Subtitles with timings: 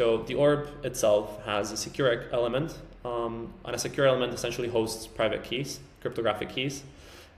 [0.00, 5.06] So the orb itself has a secure element, um, and a secure element essentially hosts
[5.06, 6.84] private keys, cryptographic keys.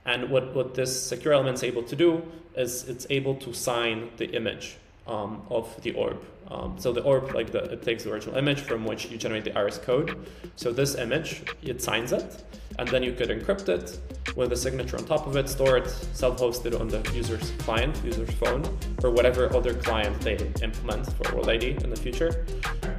[0.05, 2.23] And what, what this secure element is able to do
[2.55, 6.23] is it's able to sign the image um, of the orb.
[6.49, 9.43] Um, so the orb, like the, it takes the original image from which you generate
[9.43, 10.25] the iris code.
[10.55, 12.43] So this image, it signs it,
[12.79, 13.99] and then you could encrypt it
[14.35, 18.31] with a signature on top of it, store it self-hosted on the user's client, user's
[18.31, 18.63] phone,
[19.03, 22.45] or whatever other client they implement for World ID in the future.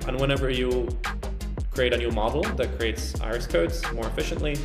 [0.06, 0.88] And whenever you
[1.70, 4.56] create a new model that creates iris codes more efficiently,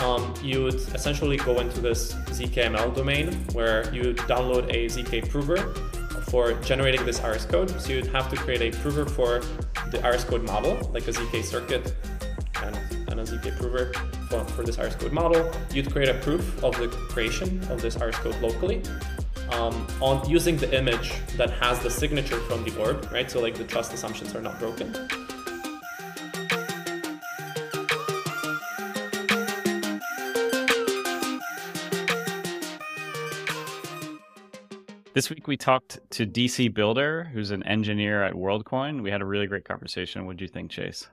[0.00, 5.74] um, you would essentially go into this ZKML domain where you download a ZK prover
[6.30, 7.70] for generating this iris code.
[7.80, 9.40] So you'd have to create a prover for
[9.90, 11.94] the iris code model, like a ZK circuit
[12.62, 13.92] and, ZK prover
[14.28, 15.50] for, for this iris code model.
[15.72, 18.82] You'd create a proof of the creation of this iris code locally.
[19.50, 23.30] Um, on using the image that has the signature from the orb, right?
[23.30, 24.92] So like the trust assumptions are not broken.
[35.12, 39.02] This week we talked to DC Builder, who's an engineer at WorldCoin.
[39.02, 40.24] We had a really great conversation.
[40.24, 41.08] What do you think, Chase?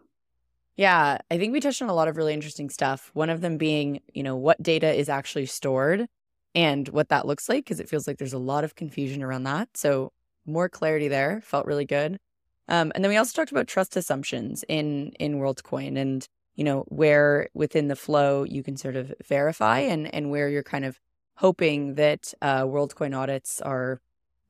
[0.78, 3.10] Yeah, I think we touched on a lot of really interesting stuff.
[3.14, 6.08] One of them being, you know, what data is actually stored
[6.54, 9.44] and what that looks like, because it feels like there's a lot of confusion around
[9.44, 9.70] that.
[9.76, 10.12] So
[10.46, 12.20] more clarity there felt really good.
[12.68, 16.82] Um, and then we also talked about trust assumptions in in WorldCoin and you know
[16.90, 21.00] where within the flow you can sort of verify and and where you're kind of
[21.38, 24.02] hoping that uh, WorldCoin audits are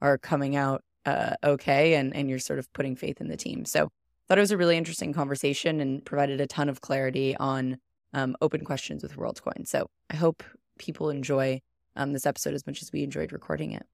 [0.02, 3.66] are coming out uh, okay, and and you're sort of putting faith in the team.
[3.66, 3.90] So
[4.28, 7.78] thought it was a really interesting conversation and provided a ton of clarity on
[8.14, 9.68] um, open questions with WorldCoin.
[9.68, 10.44] So I hope
[10.78, 11.62] people enjoy
[11.96, 13.86] um, this episode as much as we enjoyed recording it.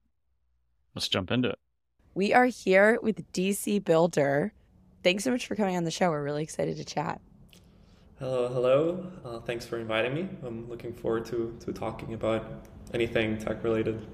[0.94, 1.58] Let's jump into it.
[2.14, 4.52] We are here with DC Builder.
[5.02, 6.10] Thanks so much for coming on the show.
[6.10, 7.20] We're really excited to chat.
[8.20, 9.10] Hello, hello.
[9.24, 10.28] Uh, thanks for inviting me.
[10.44, 12.46] I'm looking forward to to talking about
[12.92, 14.06] anything tech related.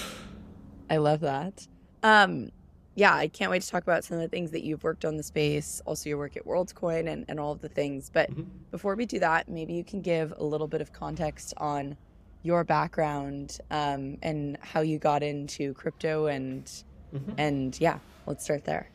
[0.90, 1.68] I love that.
[2.02, 2.50] Um,
[2.94, 5.16] yeah, I can't wait to talk about some of the things that you've worked on
[5.16, 8.10] the space, also your work at WorldCoin and, and all of the things.
[8.12, 8.42] But mm-hmm.
[8.70, 11.96] before we do that, maybe you can give a little bit of context on
[12.42, 16.64] your background um, and how you got into crypto and
[17.14, 17.32] mm-hmm.
[17.38, 18.88] and yeah, let's start there.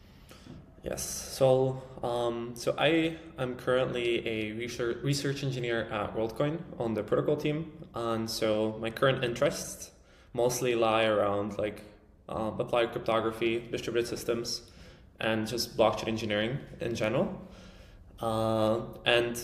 [0.84, 1.04] Yes.
[1.04, 7.38] So, um, so I am currently a research research engineer at WorldCoin on the protocol
[7.38, 9.92] team, and so my current interests
[10.34, 11.82] mostly lie around like
[12.30, 14.62] uh, applied cryptography, distributed systems,
[15.20, 17.42] and just blockchain engineering in general.
[18.20, 19.42] Uh, and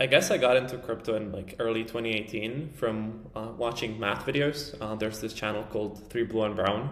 [0.00, 4.74] I guess I got into crypto in like early 2018 from uh, watching math videos.
[4.80, 6.90] Uh, there's this channel called Three Blue and Brown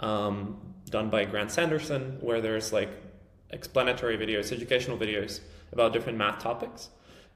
[0.00, 2.90] um, done by Grant Sanderson, where there's like
[3.50, 5.40] explanatory videos, educational videos
[5.72, 6.90] about different math topics.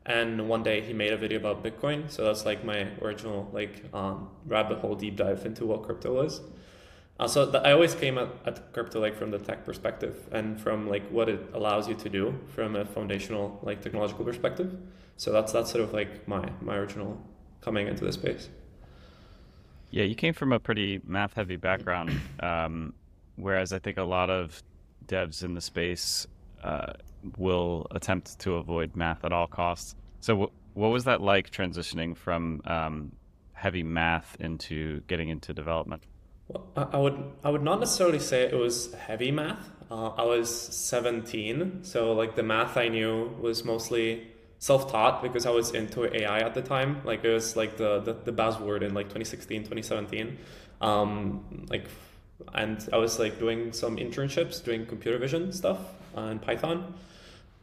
[0.04, 3.84] And one day he made a video about Bitcoin, so that's like my original like
[3.94, 6.40] um, rabbit hole deep dive into what crypto was.
[7.26, 10.88] So the, I always came at, at crypto like from the tech perspective and from
[10.88, 14.76] like what it allows you to do from a foundational like technological perspective.
[15.16, 17.20] So that's that's sort of like my my original
[17.60, 18.48] coming into the space.
[19.90, 22.94] Yeah, you came from a pretty math heavy background, um,
[23.36, 24.62] whereas I think a lot of
[25.06, 26.26] devs in the space
[26.64, 26.94] uh,
[27.36, 29.94] will attempt to avoid math at all costs.
[30.20, 33.12] So, w- what was that like transitioning from um,
[33.52, 36.02] heavy math into getting into development?
[36.76, 39.70] I would I would not necessarily say it was heavy math.
[39.90, 45.50] Uh, I was 17, so like the math I knew was mostly self-taught because I
[45.50, 47.02] was into AI at the time.
[47.04, 50.38] Like it was like the the, the buzzword in like 2016, 2017.
[50.80, 51.86] Um, like,
[52.54, 55.78] and I was like doing some internships, doing computer vision stuff
[56.16, 56.94] uh, in Python,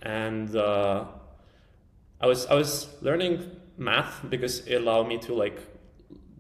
[0.02, 1.06] and uh,
[2.22, 5.60] I was I was learning math because it allowed me to like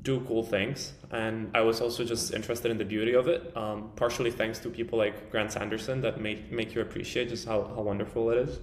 [0.02, 3.92] do cool things and i was also just interested in the beauty of it um,
[3.96, 7.81] partially thanks to people like grant sanderson that make, make you appreciate just how, how
[7.81, 8.60] wonderful it is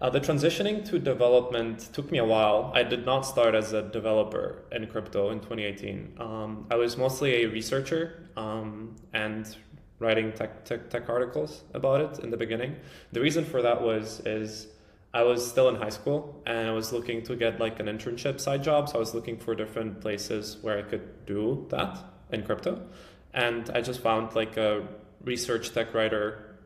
[0.00, 2.72] uh, the transitioning to development took me a while.
[2.74, 6.14] I did not start as a developer in crypto in 2018.
[6.18, 9.54] Um, I was mostly a researcher um, and
[9.98, 12.76] writing tech, tech, tech articles about it in the beginning.
[13.12, 14.68] The reason for that was is
[15.12, 18.40] I was still in high school and I was looking to get like an internship
[18.40, 18.88] side job.
[18.88, 21.98] So I was looking for different places where I could do that
[22.30, 22.82] in crypto.
[23.34, 24.86] And I just found like a
[25.24, 26.58] research tech writer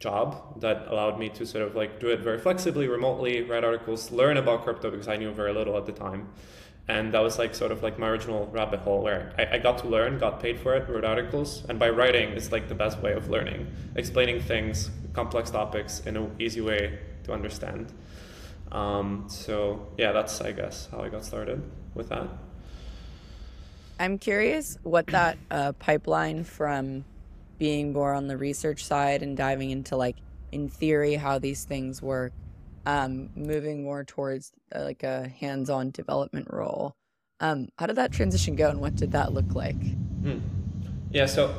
[0.00, 4.10] job that allowed me to sort of like do it very flexibly, remotely, write articles,
[4.10, 6.28] learn about crypto because I knew very little at the time.
[6.86, 9.78] and that was like sort of like my original rabbit hole where I, I, got
[9.78, 12.98] to learn got paid for it wrote articles and by writing it's like the best
[12.98, 13.66] way of learning
[13.96, 17.92] explaining things complex topics in an easy way to understand
[18.72, 21.62] um, so yeah that's i guess how i got started
[21.94, 22.28] with that
[23.98, 27.04] i'm curious what that uh, pipeline from
[27.58, 30.16] being more on the research side and diving into like
[30.52, 32.32] in theory how these things work
[32.86, 36.94] um, moving more towards uh, like a hands-on development role.
[37.40, 39.80] Um, how did that transition go, and what did that look like?
[40.22, 40.38] Hmm.
[41.10, 41.54] Yeah, so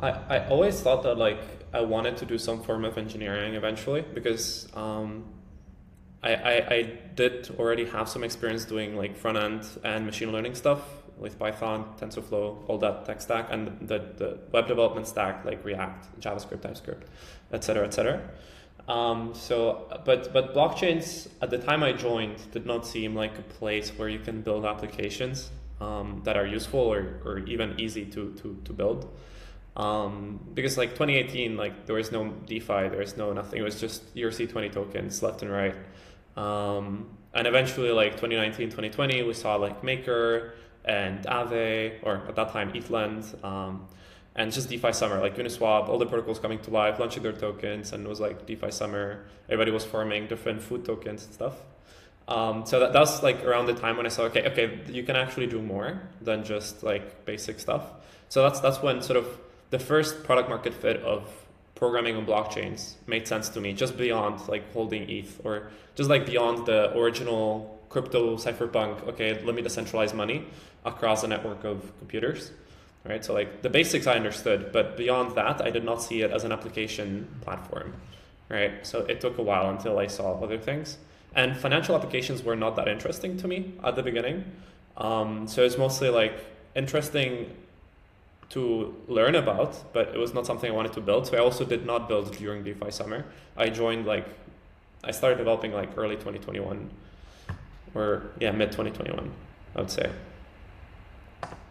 [0.00, 1.40] I I always thought that like
[1.72, 5.24] I wanted to do some form of engineering eventually because um,
[6.22, 6.82] I, I I
[7.14, 10.80] did already have some experience doing like front end and machine learning stuff
[11.18, 16.20] with Python, TensorFlow, all that tech stack, and the, the web development stack like React,
[16.20, 17.08] JavaScript, TypeScript,
[17.52, 18.28] etc., etc.
[18.88, 23.42] Um, so, but but blockchains at the time I joined did not seem like a
[23.42, 28.32] place where you can build applications um, that are useful or, or even easy to
[28.34, 29.08] to, to build.
[29.76, 33.60] Um, because like 2018, like there was no DeFi, there was no nothing.
[33.60, 35.74] It was just ERC20 tokens left and right.
[36.36, 40.54] Um, and eventually, like 2019, 2020, we saw like Maker
[40.84, 43.42] and Aave, or at that time ETHLend.
[43.44, 43.86] Um,
[44.34, 47.92] and just DeFi summer, like Uniswap, all the protocols coming to life, launching their tokens,
[47.92, 49.24] and it was like DeFi summer.
[49.48, 51.54] Everybody was forming different food tokens and stuff.
[52.28, 55.02] Um, so that, that was like around the time when I saw, okay, okay, you
[55.02, 57.84] can actually do more than just like basic stuff.
[58.28, 59.26] So that's that's when sort of
[59.72, 61.28] the first product market fit of
[61.74, 66.24] programming on blockchains made sense to me, just beyond like holding ETH or just like
[66.24, 69.08] beyond the original crypto cypherpunk.
[69.08, 70.46] Okay, let me decentralize money
[70.84, 72.52] across a network of computers
[73.04, 73.24] right?
[73.24, 76.44] So like the basics I understood, but beyond that, I did not see it as
[76.44, 77.94] an application platform,
[78.48, 78.86] right?
[78.86, 80.98] So it took a while until I saw other things.
[81.34, 84.44] And financial applications were not that interesting to me at the beginning.
[84.96, 86.34] Um, so it's mostly like
[86.76, 87.56] interesting
[88.52, 91.26] to learn about, but it was not something I wanted to build.
[91.26, 93.24] So I also did not build during DeFi summer.
[93.56, 94.26] I joined like,
[95.02, 96.90] I started developing like early 2021
[97.94, 99.30] or yeah, mid 2021,
[99.74, 100.10] I would say.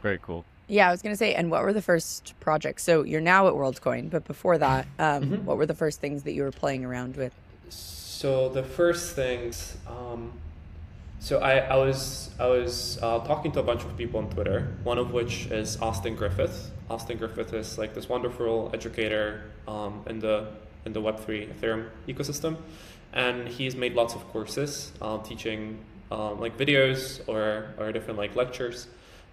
[0.01, 0.44] Very cool.
[0.68, 2.84] Yeah, I was going to say, and what were the first projects?
[2.84, 5.45] So you're now at WorldCoin, but before that, um, mm-hmm.
[5.45, 7.34] what were the first things that you were playing around with?
[7.69, 10.31] So the first things, um,
[11.22, 14.76] so I, I was I was uh, talking to a bunch of people on Twitter.
[14.84, 16.72] One of which is Austin Griffith.
[16.90, 20.48] Austin Griffith is like this wonderful educator um, in the
[20.86, 22.58] in the Web three Ethereum ecosystem,
[23.14, 25.78] and he's made lots of courses uh, teaching
[26.12, 28.88] um, like videos or or different like lectures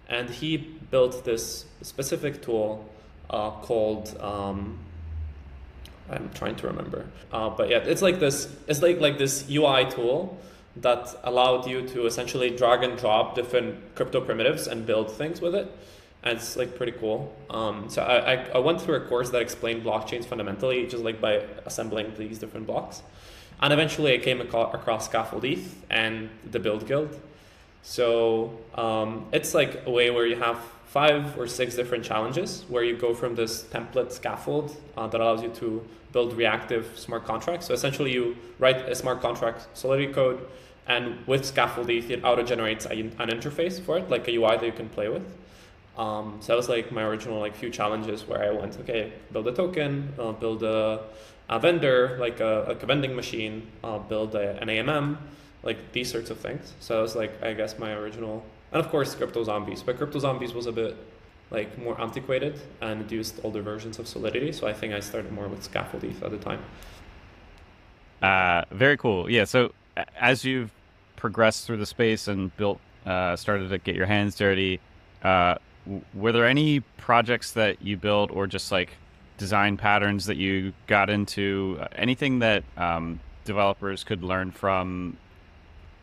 [0.09, 2.89] and he built this specific tool
[3.29, 4.79] uh, called um,
[6.09, 8.51] I'm trying to remember, uh, but yeah, it's like this.
[8.67, 10.39] It's like like this UI tool
[10.81, 15.55] that allowed you to essentially drag and drop different crypto primitives and build things with
[15.55, 15.71] it.
[16.23, 17.33] And it's like pretty cool.
[17.49, 21.21] Um, so I, I, I went through a course that explained blockchains fundamentally, just like
[21.21, 23.01] by assembling these different blocks.
[23.61, 27.17] And eventually I came across Scaffold ETH and the BuidlGuidl.
[27.81, 32.83] So um, it's like a way where you have five or six different challenges where
[32.83, 37.67] you go from this template scaffold uh, that allows you to build reactive smart contracts.
[37.67, 40.47] So essentially, you write a smart contract Solidity code,
[40.89, 44.71] and with Scaffold it auto generates an interface for it, like a UI that you
[44.71, 45.23] can play with.
[45.97, 49.47] Um, so that was like my original like few challenges where I went, okay, build
[49.47, 51.03] a token, uh, build a,
[51.47, 55.17] a vendor like a, like a vending machine, uh, build a, an AMM,
[55.61, 56.73] like these sorts of things.
[56.79, 59.83] So that was like I guess my original, and of course Crypto Zombies.
[59.83, 60.97] But Crypto Zombies was a bit
[61.51, 64.51] like more antiquated and used older versions of Solidity.
[64.53, 66.63] So I think I started more with Scaffold ETH at the time.
[68.23, 69.29] Uh, very cool.
[69.29, 69.43] Yeah.
[69.43, 69.73] So
[70.19, 70.71] as you've
[71.19, 74.79] progressed through the space and built, uh, started to get your hands dirty,
[75.21, 75.55] uh,
[76.13, 78.91] were there any projects that you built or just like
[79.37, 81.77] design patterns that you got into?
[81.79, 85.17] Uh, anything that um, developers could learn from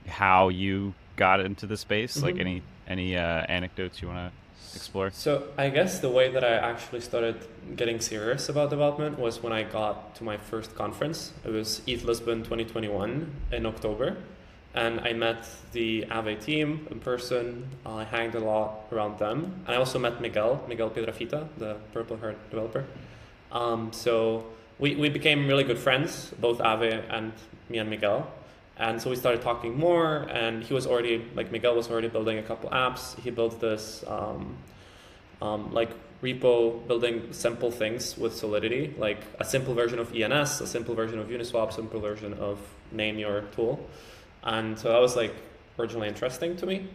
[0.06, 2.16] how you got into the space?
[2.16, 2.26] Mm-hmm.
[2.26, 5.11] Like any any uh, anecdotes you want to explore?
[5.11, 7.37] So I guess the way that I actually started
[7.75, 11.32] getting serious about development was when I got to my first conference.
[11.44, 14.18] It was ETH Lisbon 2021 in October.
[14.76, 17.66] And I met the Aave team in person.
[17.85, 19.62] I hanged a lot around them.
[19.66, 22.85] And I also met Miguel, Miguel Piedrafita, the Purple Heart developer.
[23.50, 24.45] Um, so
[24.78, 27.33] we, we became really good friends, both Aave and
[27.71, 28.30] me and Miguel.
[28.76, 32.37] And so we started talking more, and he was already like Miguel was already building
[32.37, 33.18] a couple apps.
[33.21, 34.59] He built this um,
[35.40, 35.90] um, like
[36.23, 41.18] repo building simple things with Solidity, like a simple version of ENS, a simple version
[41.18, 42.59] of Uniswap, simple version of
[42.92, 43.88] name your tool.
[44.47, 45.35] And so that was like
[45.79, 46.88] originally interesting to me.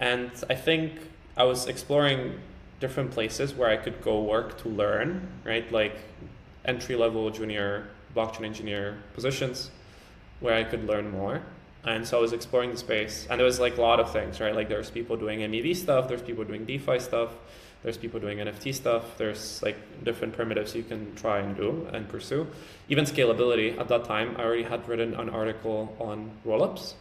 [0.00, 0.92] And I think
[1.36, 2.40] I was exploring
[2.80, 5.70] different places where I could go work to learn, right?
[5.70, 5.96] Like
[6.64, 9.70] entry level junior blockchain engineer positions
[10.40, 11.42] where I could learn more.
[11.84, 14.40] And so I was exploring the space, and there was like a lot of things,
[14.40, 14.54] right?
[14.54, 17.34] Like there's people doing MEV stuff, there's people doing DeFi stuff,
[17.82, 22.08] there's people doing NFT stuff, there's like different primitives you can try and do and
[22.08, 22.46] pursue.
[22.88, 23.78] Even scalability.
[23.78, 26.94] At that time, I already had written an article on rollups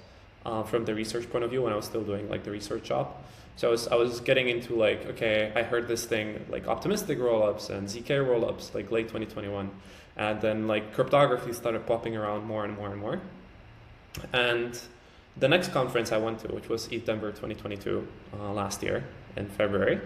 [0.46, 2.84] uh, from the research point of view when I was still doing like the research
[2.84, 3.16] job.
[3.56, 7.18] So I was, I was getting into like, okay, I heard this thing like optimistic
[7.18, 9.72] rollups and ZK rollups like late 2021.
[10.16, 13.20] And then like cryptography started popping around more and more and more.
[14.32, 14.80] And
[15.38, 18.08] the next conference I went to, which was ETH Denver 2022
[18.40, 19.04] uh, last year
[19.36, 20.02] in February,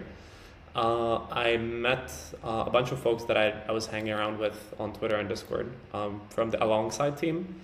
[0.74, 2.12] uh, I met
[2.42, 5.28] uh, a bunch of folks that I, I was hanging around with on Twitter and
[5.28, 7.60] Discord um, from the Alongside team.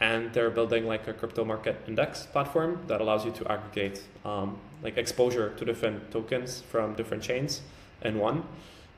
[0.00, 4.58] And they're building like a crypto market index platform that allows you to aggregate um,
[4.82, 7.62] like exposure to different tokens from different chains
[8.02, 8.42] in one.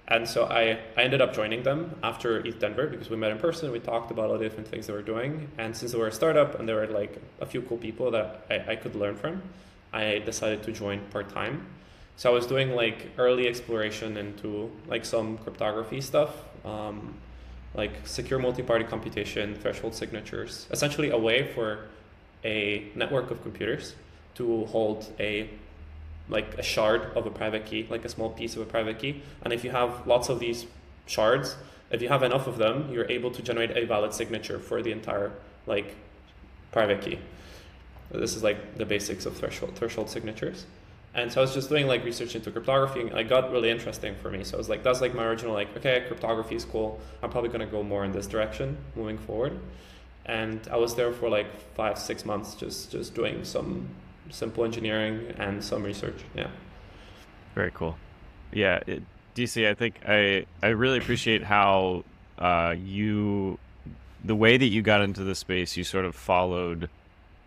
[0.09, 3.39] And so I, I ended up joining them after ETH Denver because we met in
[3.39, 3.71] person.
[3.71, 5.49] We talked about all the different things they were doing.
[5.59, 8.47] And since they were a startup and there were like a few cool people that
[8.51, 9.43] I, I could learn from,
[9.93, 11.67] I decided to join part time.
[12.17, 16.31] So I was doing like early exploration into like some cryptography stuff,
[16.65, 17.15] um,
[17.75, 21.87] like secure multi-party computation, threshold signatures, essentially a way for
[22.45, 23.95] a network of computers
[24.37, 25.49] to hold a
[26.29, 29.23] like a shard of a private key, like a small piece of a private key.
[29.43, 30.67] And if you have lots of these
[31.07, 31.57] shards,
[31.91, 34.91] if you have enough of them, you're able to generate a valid signature for the
[34.91, 35.33] entire
[35.67, 35.97] like
[36.73, 37.19] private key.
[38.11, 40.65] This is like the basics of threshold threshold signatures.
[41.15, 44.17] And so I was just doing like research into cryptography and it got really interesting
[44.17, 44.43] for me.
[44.43, 47.01] So I was like, that's like my original like, okay, cryptography is cool.
[47.23, 49.59] I'm probably gonna go more in this direction moving forward.
[50.27, 53.89] And I was there for like five, six months just just doing some
[54.31, 56.21] simple engineering and some research.
[56.35, 56.49] Yeah.
[57.55, 57.97] Very cool.
[58.53, 59.03] Yeah, it,
[59.37, 62.05] DC, I think I I really appreciate how
[62.39, 63.59] uh, you
[64.25, 65.77] the way that you got into the space.
[65.77, 66.89] You sort of followed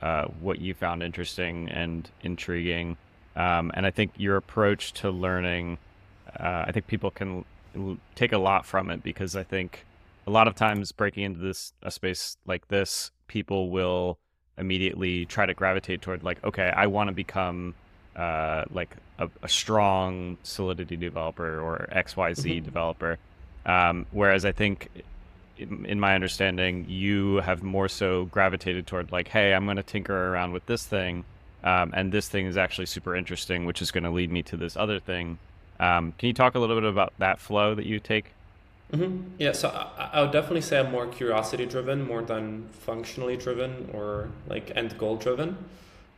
[0.02, 2.98] uh, what you found interesting and intriguing
[3.38, 5.78] um, and I think your approach to learning,
[6.40, 7.46] uh, I think people can
[8.16, 9.86] take a lot from it because I think
[10.26, 14.18] a lot of times breaking into this a space like this, people will
[14.58, 17.76] immediately try to gravitate toward like, okay, I want to become
[18.16, 22.66] uh, like a, a, strong Solidity developer or XYZ mm-hmm.
[22.66, 23.20] developer.
[23.68, 24.90] Um, whereas I think,
[25.60, 29.84] in, in, my understanding, you have more so gravitated toward like, hey, I'm going to
[29.84, 31.26] tinker around with this thing
[31.68, 34.56] um, and this thing is actually super interesting, which is going to lead me to
[34.56, 35.38] this other thing.
[35.82, 38.32] Um, can you talk a little bit about that flow that you take?
[38.94, 39.32] Mm-hmm.
[39.38, 43.90] Yeah, so I, I, would definitely say I'm more curiosity driven, more than functionally driven
[43.94, 45.58] or like end goal driven.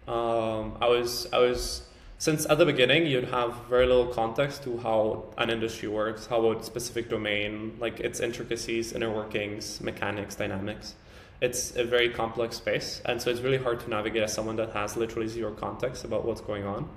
[0.08, 1.82] Um, I was I was
[2.20, 6.51] since at the beginning you'd have very little context to how an industry works, how
[6.51, 10.94] a specific domain, like its intricacies, inner workings, mechanics, dynamics
[11.41, 14.72] it's a very complex space and so it's really hard to navigate as someone that
[14.72, 16.89] has literally zero context about what's going on.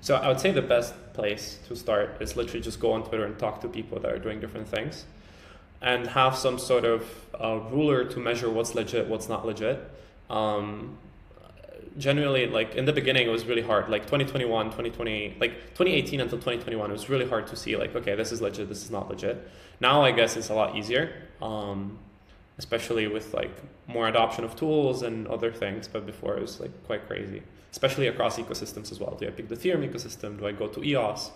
[0.00, 3.24] So i would say the best place to start is literally just go on twitter
[3.24, 5.04] and talk to people that are doing different things
[5.80, 7.02] and have some sort of
[7.40, 9.78] uh, ruler to measure what's legit what's not legit.
[10.30, 10.98] Um,
[11.96, 13.88] generally like in the beginning it was really hard.
[13.88, 18.14] Like 2021 2020 like 2018 until 2021 it was really hard to see like okay
[18.14, 19.48] this is legit this is not legit.
[19.80, 21.12] Now i guess it's a lot easier.
[21.40, 21.98] Um,
[22.58, 23.50] especially with like
[23.86, 25.88] more adoption of tools and other things.
[25.88, 29.16] But before it was like quite crazy, especially across ecosystems as well.
[29.18, 30.38] Do I pick the Ethereum ecosystem?
[30.38, 31.30] Do I go to EOS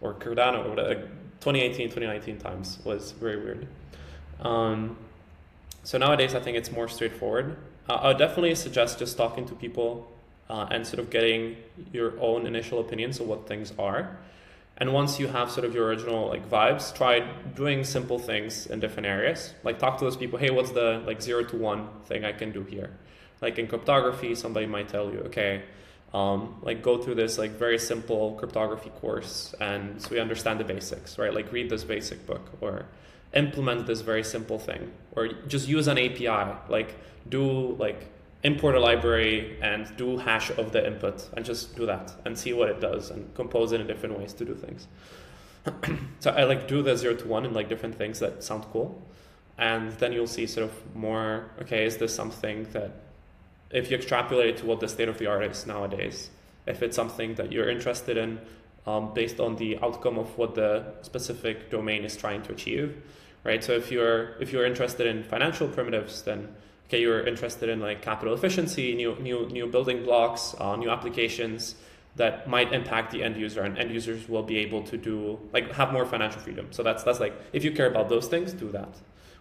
[0.00, 0.66] or Cardano?
[0.66, 0.94] Or whatever?
[1.40, 3.66] 2018, 2019 times was very weird.
[4.40, 4.96] Um,
[5.82, 7.56] so nowadays, I think it's more straightforward.
[7.88, 10.10] Uh, I would definitely suggest just talking to people
[10.48, 11.56] uh, and sort of getting
[11.92, 14.16] your own initial opinions of what things are.
[14.76, 17.20] And once you have sort of your original like vibes, try
[17.54, 19.54] doing simple things in different areas.
[19.62, 22.50] Like talk to those people, hey, what's the like zero to one thing I can
[22.50, 22.90] do here?
[23.40, 25.62] Like in cryptography, somebody might tell you, okay,
[26.12, 30.64] um, like go through this like very simple cryptography course and so we understand the
[30.64, 31.32] basics, right?
[31.32, 32.86] Like read this basic book or
[33.32, 36.96] implement this very simple thing or just use an API, like
[37.28, 38.13] do like
[38.44, 42.52] import a library and do hash of the input and just do that and see
[42.52, 44.86] what it does and compose it in different ways to do things.
[46.20, 49.02] so I like do the zero to one and like different things that sound cool.
[49.56, 52.92] And then you'll see sort of more, okay, is this something that
[53.70, 56.28] if you extrapolate to what the state of the art is nowadays,
[56.66, 58.40] if it's something that you're interested in
[58.86, 63.02] um, based on the outcome of what the specific domain is trying to achieve,
[63.42, 63.64] right?
[63.64, 66.54] So if you're if you're interested in financial primitives, then
[66.86, 71.76] okay, you're interested in like capital efficiency, new new new building blocks, uh, new applications,
[72.16, 75.72] that might impact the end user and end users will be able to do like
[75.72, 76.68] have more financial freedom.
[76.70, 78.94] So that's that's like if you care about those things do that.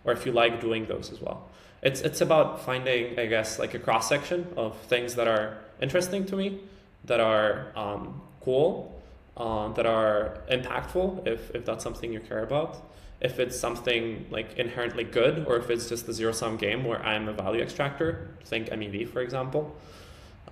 [0.05, 1.49] Or if you like doing those as well.
[1.81, 6.25] It's it's about finding i guess like a cross section of things that are interesting
[6.27, 6.61] to me
[7.05, 9.01] that are um, cool
[9.35, 12.89] uh, that are impactful if, if that's something you care about
[13.23, 17.01] if it's something like inherently good or if it's just the zero sum game where
[17.05, 19.75] i'm a value extractor think mev for example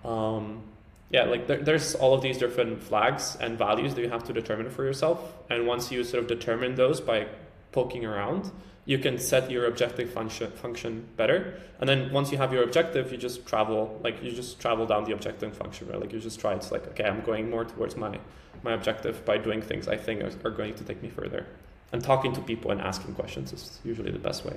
[0.03, 0.63] um,
[1.11, 4.33] yeah, like there, there's all of these different flags and values that you have to
[4.33, 5.33] determine for yourself.
[5.49, 7.27] And once you sort of determine those by
[7.73, 8.49] poking around,
[8.85, 11.59] you can set your objective function function better.
[11.79, 15.03] And then once you have your objective, you just travel like you just travel down
[15.03, 15.99] the objective function, right?
[15.99, 16.53] Like you just try.
[16.53, 18.17] It's like okay, I'm going more towards my
[18.63, 21.45] my objective by doing things I think are, are going to take me further.
[21.91, 24.55] And talking to people and asking questions is usually the best way.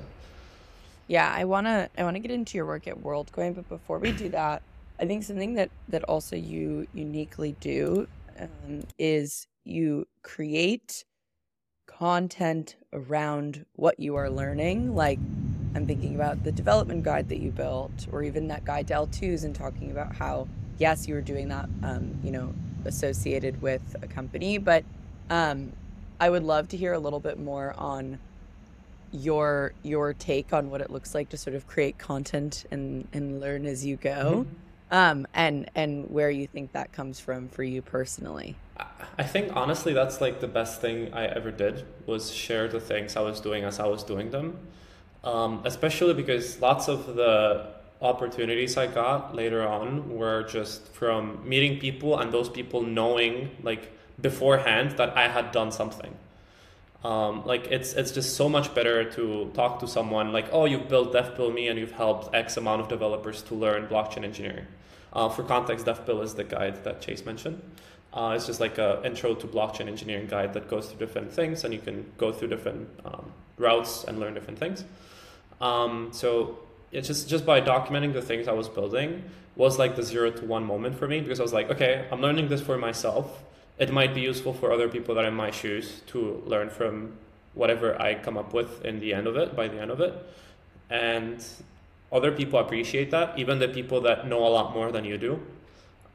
[1.08, 4.28] Yeah, I wanna I wanna get into your work at WorldCoin, but before we do
[4.30, 4.62] that.
[4.98, 8.06] I think something that that also you uniquely do
[8.38, 11.04] um, is you create
[11.86, 14.94] content around what you are learning.
[14.94, 15.18] Like
[15.74, 19.44] I'm thinking about the development guide that you built, or even that guide to L2s,
[19.44, 20.46] and talking about how
[20.78, 22.52] yes, you were doing that, um, you know,
[22.84, 24.84] associated with a company, but
[25.30, 25.72] um,
[26.24, 28.18] I would love to hear a little bit more on
[29.12, 33.40] your your take on what it looks like to sort of create content and and
[33.40, 34.46] learn as you go.
[34.46, 38.54] Mm-hmm um, and and where you think that comes from for you personally.
[39.18, 43.16] I think honestly, that's like the best thing I ever did was share the things
[43.16, 44.58] I was doing as I was doing them.
[45.24, 47.68] Um, especially because lots of the
[48.02, 53.90] opportunities I got later on were just from meeting people and those people knowing like
[54.20, 56.14] beforehand that I had done something.
[57.02, 60.88] Um, like it's it's just so much better to talk to someone like oh you've
[60.88, 64.66] built DevPill me and you've helped X amount of developers to learn blockchain engineering
[65.14, 67.62] uh, for context, DevPill is the guide that Chase mentioned.
[68.12, 71.64] Uh, it's just like an intro to blockchain engineering guide that goes through different things,
[71.64, 74.84] and you can go through different um, routes and learn different things.
[75.60, 76.58] Um, so
[76.92, 79.24] it's just just by documenting the things I was building
[79.56, 82.20] was like the zero to one moment for me because I was like, okay, I'm
[82.20, 83.42] learning this for myself.
[83.78, 87.16] It might be useful for other people that are in my shoes to learn from
[87.54, 90.14] whatever I come up with in the end of it, by the end of it.
[90.90, 91.44] And
[92.12, 95.40] other people appreciate that, even the people that know a lot more than you do,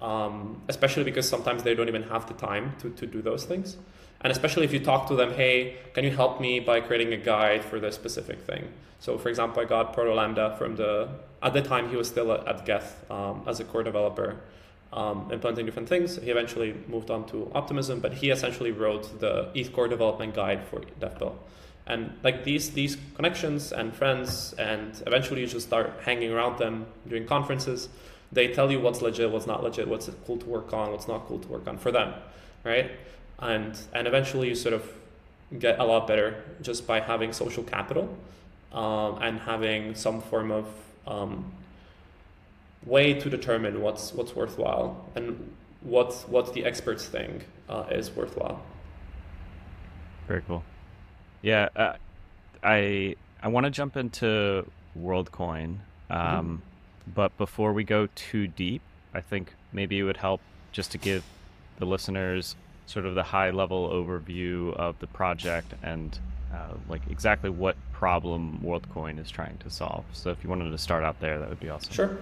[0.02, 3.76] um, especially because sometimes they don't even have the time to, to do those things.
[4.22, 7.18] And especially if you talk to them, hey, can you help me by creating a
[7.18, 8.68] guide for this specific thing?
[9.00, 11.10] So, for example, I got protolambda from the,
[11.42, 14.38] at the time he was still at, at Geth um, as a core developer,
[14.92, 16.18] um, implementing different things.
[16.18, 20.64] He eventually moved on to Optimism, but he essentially wrote the ETH core development guide
[20.64, 21.36] for DevPill
[21.88, 26.86] and like these these connections and friends and eventually you just start hanging around them
[27.08, 27.90] during conferences.
[28.32, 31.26] They tell you what's legit what's not legit what's cool to work on what's not
[31.28, 32.14] cool to work on for them
[32.64, 32.92] right?
[33.40, 34.92] And and eventually you sort of
[35.58, 38.16] get a lot better just by having social capital
[38.72, 40.68] um, and having some form of
[41.08, 41.52] um,
[42.90, 45.26] way to determine what's what's worthwhile and
[45.82, 48.62] what what the experts think uh, is worthwhile
[50.28, 50.64] very cool
[51.42, 51.94] yeah, uh,
[52.64, 55.78] I I want to jump into WorldCoin,
[56.10, 56.56] um, mm-hmm.
[57.14, 58.82] but before we go too deep,
[59.14, 61.24] I think maybe it would help just to give
[61.78, 66.20] the listeners sort of the high level overview of the project and
[66.54, 70.04] uh, like exactly what problem WorldCoin is trying to solve.
[70.12, 71.94] So if you wanted to start out there, that would be awesome.
[71.94, 72.18] Sure,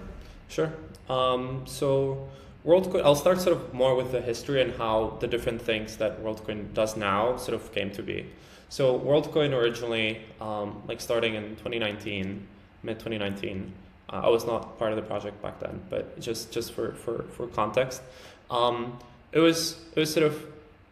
[0.48, 0.72] sure.
[1.08, 2.28] Um, so
[2.66, 6.22] WorldCoin, I'll start sort of more with the history and how the different things that
[6.22, 8.26] WorldCoin does now sort of came to be.
[8.68, 12.46] So WorldCoin originally, um, like starting in 2019,
[12.82, 13.72] mid 2019,
[14.10, 17.24] uh, I was not part of the project back then, but just just for for
[17.24, 18.02] for context,
[18.50, 18.98] um,
[19.32, 20.44] it was it was sort of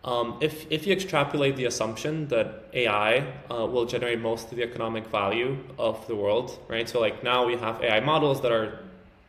[0.04, 4.62] um, if if you extrapolate the assumption that AI uh, will generate most of the
[4.62, 6.88] economic value of the world, right?
[6.88, 8.78] So like now we have AI models that are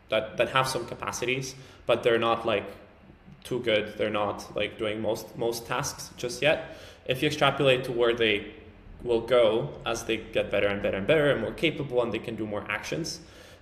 [0.08, 1.54] that that have some capacities,
[1.86, 2.66] but they're not like
[3.44, 3.96] too good.
[3.96, 6.76] They're not like doing most most tasks just yet.
[7.06, 8.52] If you extrapolate to where they
[9.02, 12.18] will go as they get better and better and better and more capable and they
[12.18, 13.20] can do more actions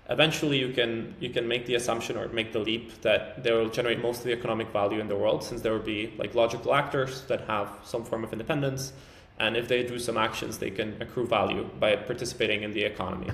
[0.08, 3.68] eventually you can you can make the assumption or make the leap that they will
[3.68, 6.74] generate most of the economic value in the world since there will be like logical
[6.74, 8.92] actors that have some form of independence.
[9.38, 13.30] And if they do some actions they can accrue value by participating in the economy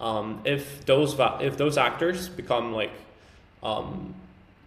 [0.00, 2.92] um, if those va- if those actors become like
[3.62, 4.14] um,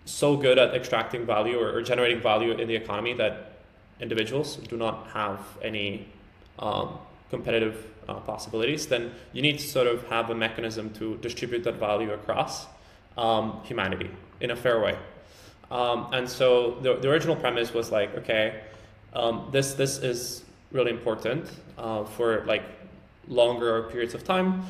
[0.05, 3.53] so good at extracting value or, or generating value in the economy that
[3.99, 6.07] individuals do not have any
[6.59, 6.97] um,
[7.29, 11.75] competitive uh, possibilities, then you need to sort of have a mechanism to distribute that
[11.75, 12.65] value across
[13.17, 14.09] um, humanity
[14.41, 14.97] in a fair way.
[15.69, 18.61] Um, and so the, the original premise was like, okay,
[19.13, 22.63] um, this this is really important uh, for like
[23.27, 24.63] longer periods of time,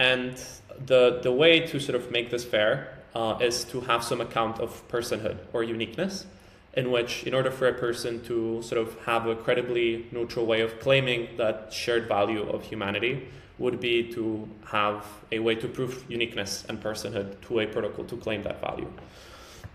[0.00, 0.42] and
[0.86, 4.58] the the way to sort of make this fair uh, is to have some account
[4.58, 6.26] of personhood or uniqueness,
[6.74, 10.62] in which in order for a person to sort of have a credibly neutral way
[10.62, 16.04] of claiming that shared value of humanity would be to have a way to prove
[16.08, 18.90] uniqueness and personhood to a protocol to claim that value.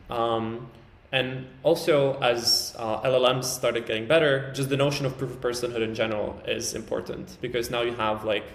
[0.09, 0.71] Um,
[1.11, 5.83] and also, as uh, LLMs started getting better, just the notion of proof of personhood
[5.83, 8.45] in general is important because now you have like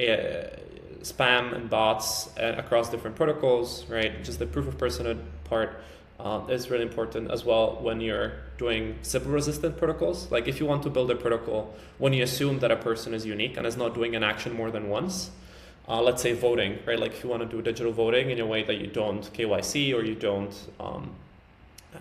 [0.00, 0.58] a,
[1.02, 4.22] spam and bots uh, across different protocols, right?
[4.24, 5.82] Just the proof of personhood part
[6.18, 10.30] uh, is really important as well when you're doing Sybil resistant protocols.
[10.30, 13.26] Like if you want to build a protocol when you assume that a person is
[13.26, 15.30] unique and is not doing an action more than once,
[15.88, 16.98] uh, let's say voting, right?
[16.98, 19.94] Like if you want to do digital voting in a way that you don't KYC
[19.94, 21.10] or you don't um,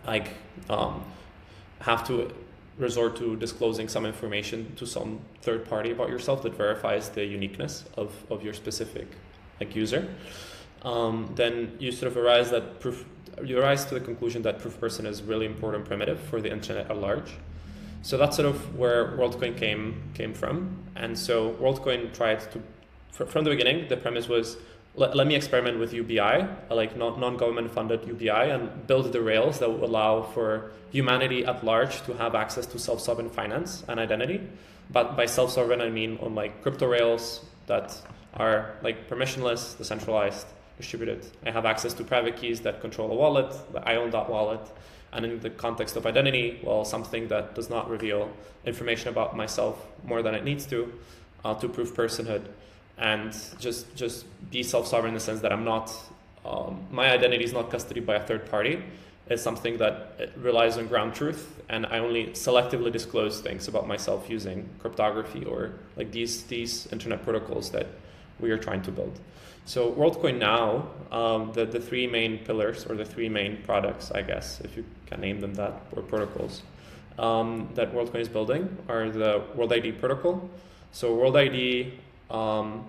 [0.06, 0.30] like
[0.70, 1.04] um,
[1.80, 2.32] have to
[2.78, 7.86] resort to disclosing some information to some third party about yourself that verifies the uniqueness
[7.96, 9.08] of, of your specific
[9.60, 10.08] like user,
[10.84, 13.06] um, then you sort of arise that proof
[13.46, 16.92] you rise to the conclusion that proof person is really important primitive for the internet
[16.92, 17.32] at large.
[18.02, 20.78] So that's sort of where WorldCoin came came from.
[20.96, 22.62] And so WorldCoin tried to,
[23.12, 24.58] from the beginning, the premise was
[24.96, 29.60] let, let me experiment with UBI, like non government funded UBI, and build the rails
[29.60, 34.00] that will allow for humanity at large to have access to self sovereign finance and
[34.00, 34.42] identity.
[34.92, 37.96] But by self sovereign, I mean on like crypto rails that
[38.36, 41.26] are like permissionless, decentralized, distributed.
[41.46, 44.62] I have access to private keys that control a wallet, I own that wallet.
[45.14, 48.32] And in the context of identity, well, something that does not reveal
[48.66, 50.94] information about myself more than it needs to,
[51.44, 52.46] uh, to prove personhood,
[53.02, 55.94] and just just be self-sovereign in the sense that I'm not,
[56.46, 58.84] um, my identity is not custody by a third party.
[59.28, 64.30] It's something that relies on ground truth, and I only selectively disclose things about myself
[64.30, 67.88] using cryptography or like these these internet protocols that
[68.40, 69.20] we are trying to build.
[69.66, 74.24] So WorldCoin now, um, the, the three main pillars or the three main products, I
[74.24, 76.64] guess, if you can name them that, or protocols
[77.20, 80.50] um, that WorldCoin is building are the World ID protocol.
[80.92, 81.94] So World ID
[82.32, 82.86] um,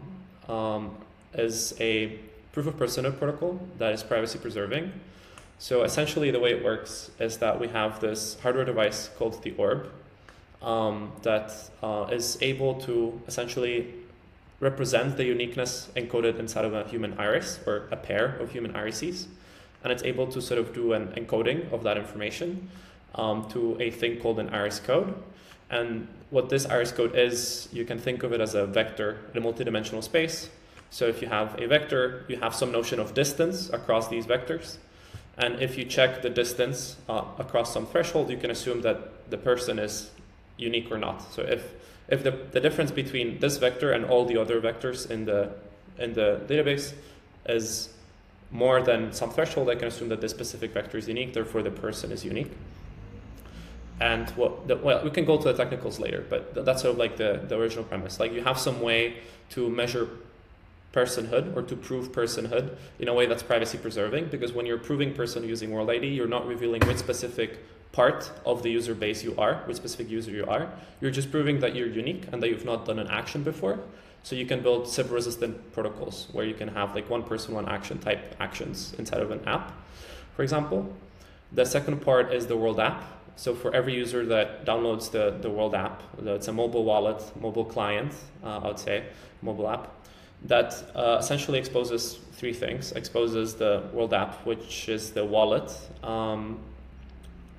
[0.48, 0.96] um,
[1.34, 2.18] is a
[2.52, 4.92] proof of personhood protocol that is privacy preserving.
[5.58, 9.52] So essentially the way it works is that we have this hardware device called the
[9.52, 9.88] orb
[10.60, 11.52] um, that
[11.82, 13.94] uh, is able to essentially
[14.60, 19.26] represent the uniqueness encoded inside of a human iris or a pair of human irises.
[19.82, 22.70] And it's able to sort of do an encoding of that information
[23.16, 25.14] um, to a thing called an iris code.
[25.72, 29.42] And what this iris code is, you can think of it as a vector in
[29.42, 30.50] a multidimensional space.
[30.90, 34.76] So if you have a vector, you have some notion of distance across these vectors.
[35.38, 39.38] And if you check the distance uh, across some threshold, you can assume that the
[39.38, 40.10] person is
[40.58, 41.32] unique or not.
[41.32, 41.72] So if
[42.08, 45.50] if the, the difference between this vector and all the other vectors in the
[45.98, 46.92] in the database
[47.46, 47.88] is
[48.50, 51.70] more than some threshold, I can assume that this specific vector is unique, therefore the
[51.70, 52.52] person is unique.
[54.02, 56.98] And what the, well, we can go to the technicals later, but that's sort of
[56.98, 58.18] like the, the original premise.
[58.18, 59.18] Like you have some way
[59.50, 60.08] to measure
[60.92, 65.14] personhood or to prove personhood in a way that's privacy preserving because when you're proving
[65.14, 67.60] person using World ID, you're not revealing which specific
[67.92, 70.68] part of the user base you are, which specific user you are.
[71.00, 73.78] You're just proving that you're unique and that you've not done an action before.
[74.24, 77.68] So you can build Sybil resistant protocols where you can have like one person, one
[77.68, 79.70] action type actions inside of an app,
[80.34, 80.92] for example.
[81.52, 83.00] The second part is the World app.
[83.36, 87.64] So for every user that downloads the, the World app, it's a mobile wallet, mobile
[87.64, 88.12] client,
[88.44, 89.04] uh, I would say,
[89.40, 89.92] mobile app,
[90.44, 92.92] that uh, essentially exposes three things.
[92.92, 96.60] Exposes the World app, which is the wallet, um,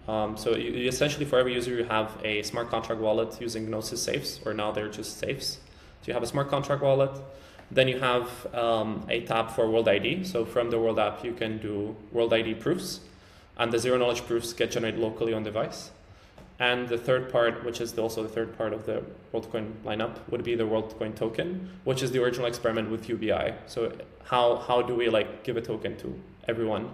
[0.08, 4.02] um, so you, essentially, for every user, you have a smart contract wallet using Gnosis
[4.04, 5.60] safes, or now they're just safes.
[6.02, 7.12] So you have a smart contract wallet.
[7.72, 10.26] Then you have um, a tab for World ID.
[10.26, 13.00] So from the World app, you can do World ID proofs,
[13.58, 15.92] and the zero knowledge proofs get generated locally on device.
[16.60, 20.44] And the third part, which is also the third part of the WorldCoin lineup, would
[20.44, 23.56] be the WorldCoin token, which is the original experiment with UBI.
[23.66, 23.92] So
[24.26, 26.92] how how do we like give a token to everyone?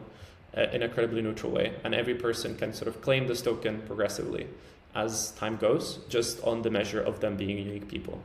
[0.57, 1.73] uh, in a credibly neutral way.
[1.83, 4.47] And every person can sort of claim this token progressively
[4.95, 8.19] as time goes, just on the measure of them being unique people.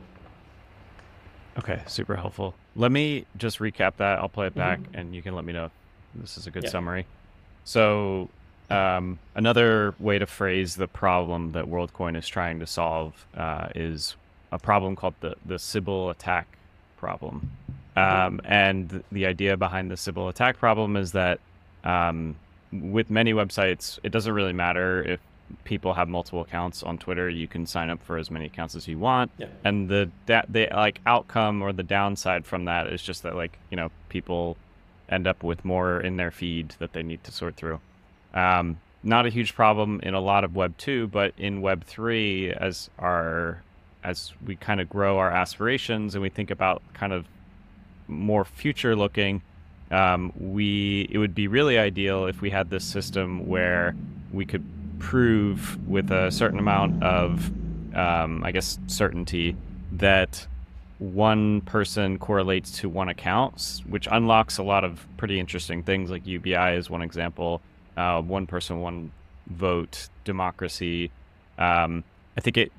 [1.57, 2.55] Okay, super helpful.
[2.75, 4.19] Let me just recap that.
[4.19, 4.95] I'll play it back mm-hmm.
[4.95, 5.69] and you can let me know
[6.15, 6.69] this is a good yeah.
[6.69, 7.05] summary.
[7.65, 8.29] So,
[8.69, 14.15] um, another way to phrase the problem that WorldCoin is trying to solve uh, is
[14.51, 16.47] a problem called the, the Sybil attack
[16.97, 17.51] problem.
[17.95, 21.39] Um, and the idea behind the Sybil attack problem is that
[21.83, 22.35] um,
[22.71, 25.19] with many websites, it doesn't really matter if
[25.63, 27.29] people have multiple accounts on Twitter.
[27.29, 29.47] You can sign up for as many accounts as you want, Yeah.
[29.63, 33.57] and the that the like outcome or the downside from that is just that like
[33.69, 34.57] you know people
[35.09, 37.79] end up with more in their feed that they need to sort through.
[38.33, 42.51] Um, not a huge problem in a lot of Web two, but in Web three,
[42.51, 43.61] as our
[44.03, 47.25] as we kind of grow our aspirations and we think about kind of
[48.07, 49.41] more future looking,
[49.91, 53.95] um, we it would be really ideal if we had this system where
[54.33, 54.65] we could
[54.99, 57.51] prove with a certain amount of,
[57.95, 59.55] um, I guess, certainty
[59.93, 60.47] that
[60.99, 66.09] one person correlates to one account, which unlocks a lot of pretty interesting things.
[66.09, 67.61] Like UBI is one example.
[67.97, 69.11] Uh, one person, one
[69.47, 71.11] vote, democracy.
[71.57, 72.03] Um,
[72.37, 72.71] I think it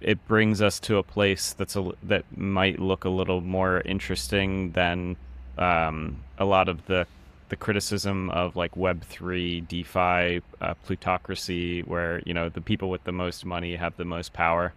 [0.00, 4.72] it brings us to a place that's a, that might look a little more interesting
[4.72, 5.16] than
[5.56, 7.06] um, a lot of the
[7.48, 13.04] the criticism of like Web three, DeFi, uh, plutocracy, where you know the people with
[13.04, 14.72] the most money have the most power.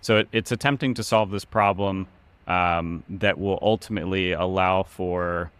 [0.00, 2.06] So it, it's attempting to solve this problem
[2.46, 5.50] um, that will ultimately allow for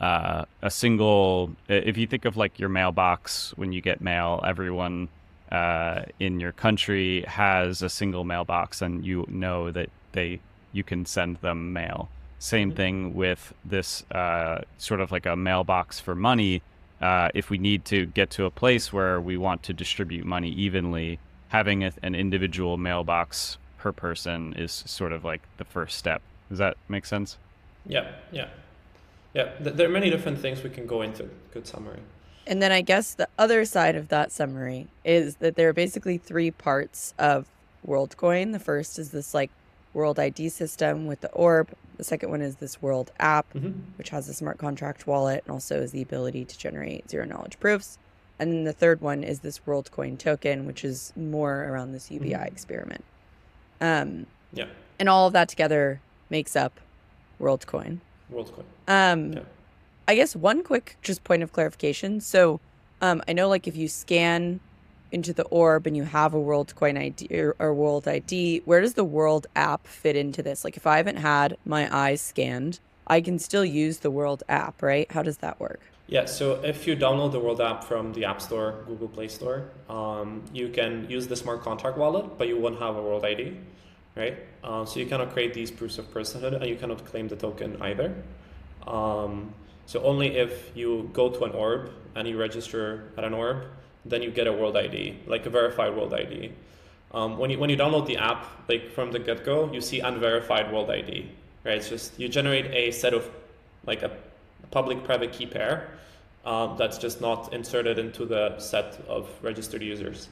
[0.00, 1.54] uh, a single.
[1.68, 5.08] If you think of like your mailbox when you get mail, everyone
[5.50, 10.40] uh, in your country has a single mailbox, and you know that they
[10.72, 12.08] you can send them mail.
[12.38, 16.62] Same thing with this uh, sort of like a mailbox for money.
[17.00, 20.50] Uh, if we need to get to a place where we want to distribute money
[20.50, 21.18] evenly,
[21.48, 26.20] having a, an individual mailbox per person is sort of like the first step.
[26.48, 27.38] Does that make sense?
[27.86, 28.48] Yeah, yeah,
[29.32, 29.52] yeah.
[29.60, 31.30] There are many different things we can go into.
[31.52, 32.00] Good summary.
[32.46, 36.18] And then I guess the other side of that summary is that there are basically
[36.18, 37.46] three parts of
[37.86, 38.52] WorldCoin.
[38.52, 39.50] The first is this like
[39.94, 41.68] world ID system with the orb.
[41.96, 43.74] The second one is this world app, Mhm.
[43.96, 47.58] which has a smart contract wallet and also has the ability to generate zero knowledge
[47.60, 47.98] proofs.
[48.38, 52.46] And then the third one is this WorldCoin token, which is more around this UBI
[52.46, 53.04] experiment.
[53.80, 54.66] Um, Yeah,
[54.98, 56.80] and all of that together makes up
[57.40, 57.98] WorldCoin.
[58.32, 58.64] WorldCoin.
[58.86, 59.40] Um, Yeah.
[60.06, 62.20] I guess one quick just point of clarification.
[62.20, 62.60] So,
[63.02, 64.60] um, I know like if you scan
[65.12, 68.94] into the orb and you have a WorldCoin ID or, or World ID, where does
[68.94, 70.64] the World app fit into this?
[70.64, 74.82] Like if I haven't had my eyes scanned, I can still use the World app,
[74.82, 75.10] right?
[75.12, 75.80] How does that work?
[76.10, 79.68] Yeah, so if you download the World app from the App Store, Google Play Store,
[79.90, 83.54] um, you can use the smart contract wallet, but you won't have a World ID,
[84.16, 84.38] right?
[84.64, 87.76] Um, so you cannot create these proofs of personhood and you cannot claim the token
[87.82, 88.14] either.
[88.86, 89.52] Um,
[89.84, 93.66] so only if you go to an orb and you register at an orb,
[94.06, 96.52] then you get a World ID, like a verified World ID.
[97.12, 100.00] Um, when you when you download the app, like from the get go, you see
[100.00, 101.30] unverified World ID,
[101.64, 101.76] right?
[101.76, 103.28] It's just you generate a set of
[103.84, 104.10] like a
[104.70, 105.88] public-private key pair
[106.44, 110.28] um, that's just not inserted into the set of registered users.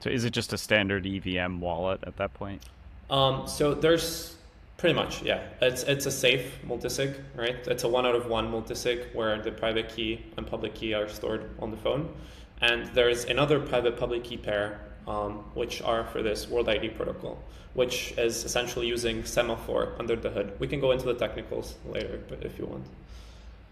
[0.00, 2.62] So is it just a standard EVM wallet at that point?
[3.10, 4.36] Um, so there's
[4.76, 7.56] pretty much yeah, it's it's a safe multisig, right?
[7.66, 11.08] It's a one out of one multisig where the private key and public key are
[11.08, 12.14] stored on the phone,
[12.60, 14.80] and there's another private public key pair.
[15.06, 20.28] Um, which are for this World ID protocol, which is essentially using semaphore under the
[20.28, 20.52] hood.
[20.58, 22.84] We can go into the technicals later, but if you want.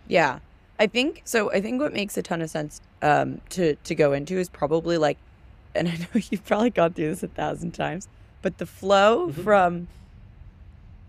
[0.08, 0.38] Yeah,
[0.78, 1.50] I think so.
[1.52, 4.98] I think what makes a ton of sense um, to to go into is probably
[4.98, 5.18] like,
[5.74, 8.08] and I know you've probably gone through this a thousand times,
[8.42, 9.44] but the flow Mhm.
[9.44, 9.88] from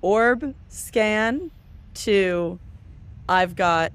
[0.01, 1.51] orb scan
[1.93, 2.59] to
[3.29, 3.91] I've got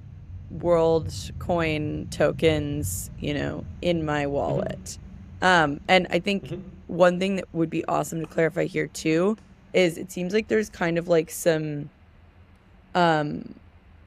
[0.50, 4.98] world coin tokens, you know, in my wallet.
[5.40, 6.62] Um, and I think Mhm.
[6.88, 9.36] one thing that would be awesome to clarify here too
[9.72, 11.88] is it seems like there's kind of like some
[12.94, 13.54] um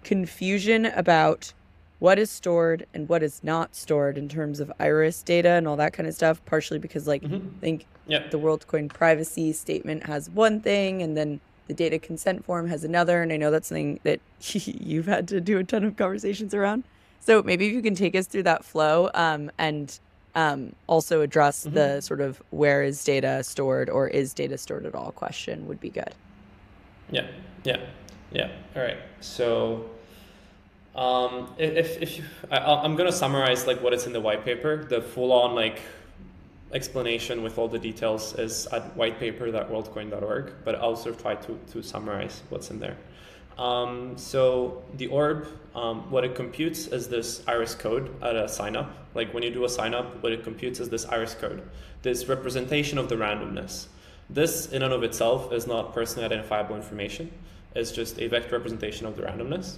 [0.06, 1.52] confusion about
[2.00, 5.76] what is stored and what is not stored in terms of iris data and all
[5.76, 7.42] that kind of stuff partially because like Mhm.
[7.58, 8.28] i think Yeah.
[8.30, 13.24] the WorldCoin privacy statement has one thing, and then the data consent form has another.
[13.24, 14.20] And I know that's something that
[14.92, 16.84] you've had to do a ton of conversations around.
[17.20, 20.00] So maybe if you can take us through that flow um, and
[20.36, 24.94] um, also address the sort of where is data stored or is data stored at
[24.94, 26.14] all question would be good.
[27.10, 27.26] Yeah,
[27.64, 27.78] yeah,
[28.36, 28.50] yeah.
[28.76, 28.98] All right.
[29.22, 29.90] So,
[30.94, 34.44] um, if if you, I, I'll- I'm gonna summarize like what is in the white
[34.44, 34.84] paper.
[34.84, 35.80] The full-on like
[36.74, 40.54] explanation with all the details is at whitepaper.worldcoin.org.
[40.66, 42.98] But I'll also try to to summarize what's in there.
[43.58, 48.76] Um, so the orb, um, what it computes is this iris code at a sign
[48.76, 48.92] up.
[49.14, 51.62] Like when you do a sign up, what it computes is this iris code,
[52.02, 53.88] this representation of the randomness.
[54.30, 57.32] This in and of itself is not personally identifiable information.
[57.76, 59.78] It's just a vector representation of the randomness.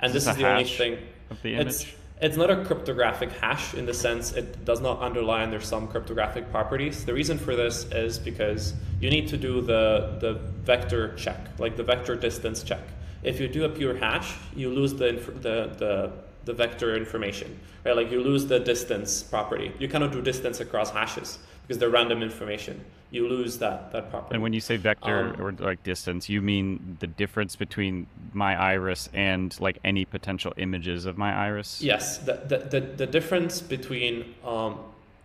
[0.00, 0.98] And this this is the only thing.
[1.30, 1.96] Of the It's image?
[2.20, 6.50] it's not a cryptographic hash in the sense it does not underlie under some cryptographic
[6.50, 7.04] properties.
[7.04, 11.76] The reason for this is because you need to do the, the vector check, like
[11.76, 12.80] the vector distance check.
[13.22, 16.12] If you do a pure hash, you lose the, the, the,
[16.44, 17.96] the vector information, right?
[17.96, 19.72] Like you lose the distance property.
[19.78, 22.84] You cannot do distance across hashes because they're random information.
[23.10, 24.34] You lose that that property.
[24.34, 28.60] And when you say vector um, or like distance, you mean the difference between my
[28.60, 31.80] iris and like any potential images of my iris?
[31.80, 34.78] Yes, the the the, the difference between um,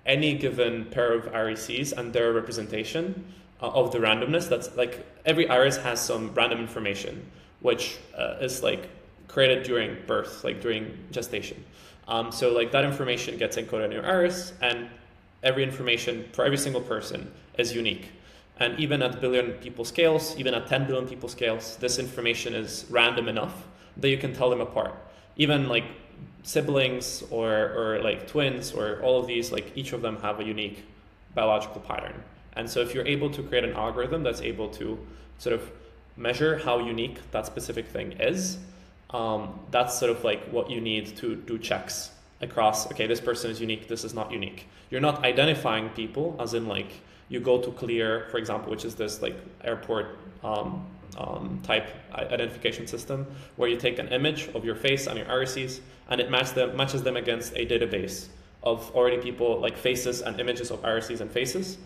[0.05, 3.25] any given pair of irises and their representation
[3.61, 4.47] uh, of the randomness.
[4.49, 7.25] That's like every iris has some random information,
[7.61, 8.89] which uh, is like
[9.27, 11.63] created during birth, like during gestation.
[12.07, 14.89] Um, so like that information gets encoded in your iris, and
[15.43, 18.11] every information for every single person is unique.
[18.59, 22.85] And even at billion people scales, even at 10 billion people scales, this information is
[22.89, 24.93] random enough that you can tell them apart.
[25.35, 25.85] Even like
[26.43, 30.43] siblings or, or like twins or all of these, like each of them have a
[30.43, 30.85] unique
[31.33, 32.21] biological pattern.
[32.53, 34.99] And so if you're able to create an algorithm that's able to
[35.37, 35.71] sort of
[36.17, 38.59] measure how unique that specific thing is,
[39.11, 43.51] um, that's sort of like what you need to do checks across, okay, this person
[43.51, 44.67] is unique, this is not unique.
[44.89, 46.91] You're not identifying people as in like
[47.29, 50.85] you go to Clear, for example, which is this like airport um,
[51.17, 53.25] um, type identification system
[53.55, 56.75] where you take an image of your face and your irises and it matches them,
[56.75, 58.27] matches them against a database
[58.63, 61.77] of already people like faces and images of irises and faces.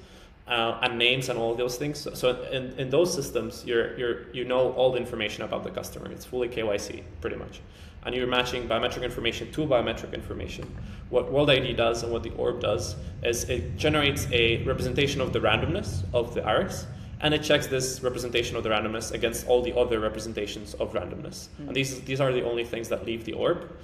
[0.47, 2.07] Uh, and names and all those things.
[2.13, 6.11] So in, in those systems, you're, you're, you know all the information about the customer.
[6.11, 7.61] It's fully KYC, pretty much
[8.05, 10.65] and you're matching biometric information to biometric information.
[11.09, 15.33] What World ID does and what the orb does is it generates a representation of
[15.33, 16.85] the randomness of the iris,
[17.21, 21.47] and it checks this representation of the randomness against all the other representations of randomness.
[21.47, 21.67] Mm-hmm.
[21.67, 23.75] And these, these are the only things that leave the orb.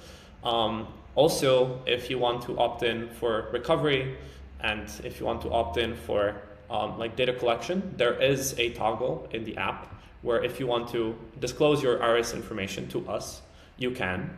[0.44, 4.16] Um, also, if you want to opt in for recovery,
[4.60, 6.36] and if you want to opt in for
[6.70, 10.88] um, like data collection, there is a toggle in the app where if you want
[10.90, 13.42] to disclose your iris information to us,
[13.78, 14.30] you can.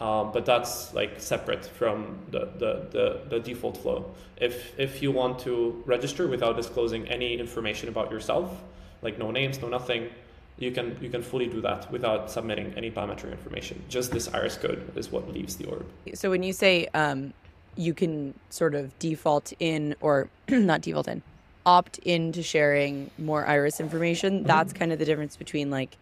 [0.00, 4.14] Um, but that's like separate from the, the, the, the, default flow.
[4.38, 8.50] If, if you want to register without disclosing any information about yourself,
[9.02, 10.08] like no names, no nothing,
[10.58, 13.82] you can, you can fully do that without submitting any biometric information.
[13.90, 15.84] Just this iris code is what leaves the orb.
[16.14, 17.34] So when you say um,
[17.76, 21.22] you can sort of default in, or not default in,
[21.66, 24.46] opt into sharing more iris information, mm-hmm.
[24.46, 25.98] that's kind of the difference between like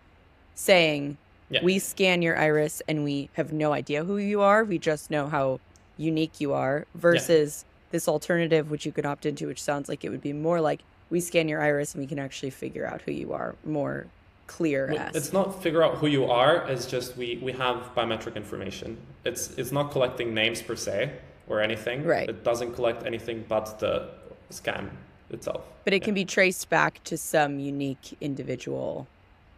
[0.55, 1.19] saying,
[1.51, 1.61] yeah.
[1.63, 4.65] We scan your iris and we have no idea who you are.
[4.65, 5.61] We just know how
[5.97, 7.75] unique you are versus yeah.
[7.93, 10.81] this alternative, which you could opt into, which sounds like it would be more like
[11.11, 14.07] we scan your iris and we can actually figure out who you are more
[14.47, 18.35] clear well, it's not figure out who you are it's just we we have biometric
[18.35, 21.13] information it's it's not collecting names per se
[21.49, 24.09] or anything right it doesn't collect anything but the
[24.49, 24.91] scan
[25.29, 26.05] itself but it yeah.
[26.07, 29.07] can be traced back to some unique individual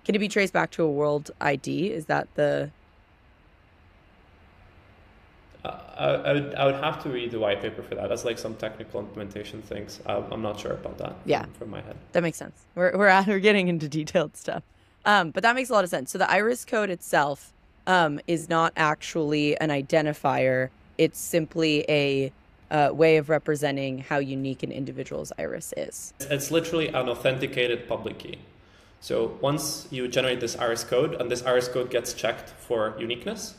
[0.04, 1.90] can it be traced back to a world ID?
[1.90, 2.70] Is that the?
[5.64, 8.08] Uh, I, I, would, I would have to read the white paper for that.
[8.08, 10.00] That's like some technical implementation things.
[10.06, 11.16] I, am not sure about that.
[11.26, 11.96] Yeah, from, from, my head.
[12.12, 12.64] That makes sense.
[12.74, 14.62] We're we're at, we're getting into detailed stuff.
[15.04, 16.10] Um, but that makes a lot of sense.
[16.10, 17.52] So the iris code itself
[17.86, 20.70] um, is not actually an identifier.
[20.98, 22.32] It's simply a
[22.70, 26.14] uh, way of representing how unique an individual's iris is.
[26.20, 28.38] It's literally an authenticated public key.
[29.00, 33.54] So once you generate this iris code and this iris code gets checked for uniqueness,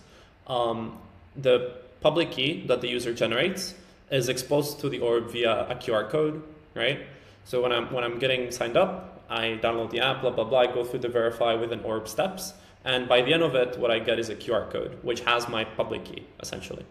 [0.45, 0.99] um,
[1.36, 3.73] the public key that the user generates
[4.12, 6.43] is exposed to the orb via a QR code,
[6.75, 6.99] right?
[7.45, 10.60] So when I'm when I'm getting signed up, I download the app, blah blah blah.
[10.60, 12.54] I go through the verify with an orb steps,
[12.86, 15.49] and by the end of it, what I get is a QR code which has
[15.49, 16.86] my public key essentially,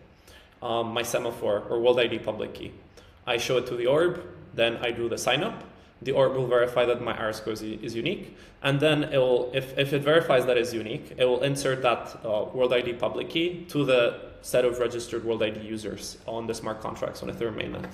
[0.61, 2.73] um, my semaphore or World ID public key.
[3.27, 4.23] I show it to the orb,
[4.55, 5.63] then I do the sign up,
[6.03, 8.37] the orb will verify that my iris code is unique.
[8.63, 12.21] And then it will, if, if it verifies that it's unique, it will insert that
[12.25, 16.55] uh, World ID public key to the set of registered World ID users on the
[16.55, 17.89] smart contracts on Ethereum mainnet.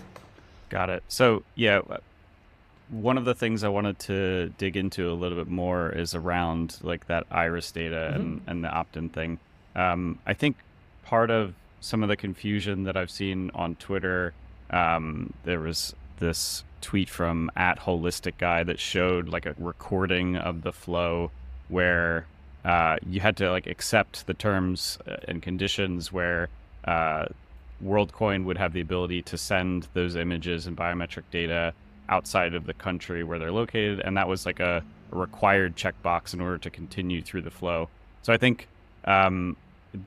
[0.68, 1.02] Got it.
[1.08, 1.80] So, yeah,
[2.88, 6.78] one of the things I wanted to dig into a little bit more is around
[6.82, 8.20] like that iris data mm-hmm.
[8.20, 9.38] and, and the opt-in thing.
[9.74, 10.56] Um, I think
[11.04, 14.32] part of some of the confusion that I've seen on Twitter,
[14.70, 20.62] um, there was this tweet from at holistic guy that showed like a recording of
[20.62, 21.30] the flow
[21.68, 22.26] where
[22.64, 26.48] uh, you had to like accept the terms uh, and conditions where
[26.84, 27.26] uh,
[27.84, 31.72] WorldCoin would have the ability to send those images and biometric data
[32.08, 36.34] outside of the country where they're located, and that was like a, a required checkbox
[36.34, 37.88] in order to continue through the flow.
[38.22, 38.68] So I think
[39.04, 39.56] um,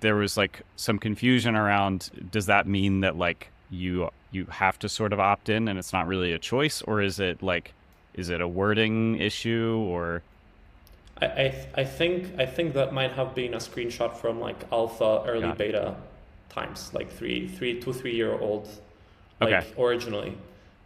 [0.01, 4.89] there was like some confusion around does that mean that like you you have to
[4.89, 7.73] sort of opt in and it's not really a choice or is it like
[8.13, 10.21] is it a wording issue or
[11.21, 15.23] I, I, I think I think that might have been a screenshot from like alpha
[15.27, 15.95] early beta
[16.49, 18.67] times, like three three two three year old,
[19.41, 19.81] like okay.
[19.81, 20.37] originally,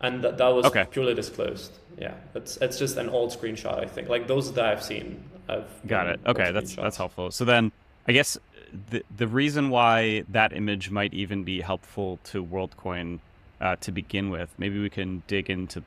[0.02, 0.86] and that that was okay.
[0.90, 1.72] purely disclosed.
[1.98, 3.80] Yeah, it's it's just an old screenshot.
[3.80, 5.24] I think like those that I've seen.
[5.48, 6.20] I've got it.
[6.26, 7.32] Okay, that's that's helpful.
[7.32, 7.72] So then
[8.08, 8.38] I guess
[8.90, 13.20] the the reason why that image might even be helpful to WorldCoin
[13.62, 15.84] uh, to begin with, maybe we can dig into.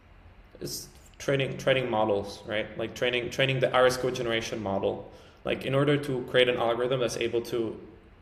[0.60, 2.66] It's training training models, right?
[2.78, 5.10] Like training training the iris code generation model.
[5.44, 7.78] Like in order to create an algorithm that's able to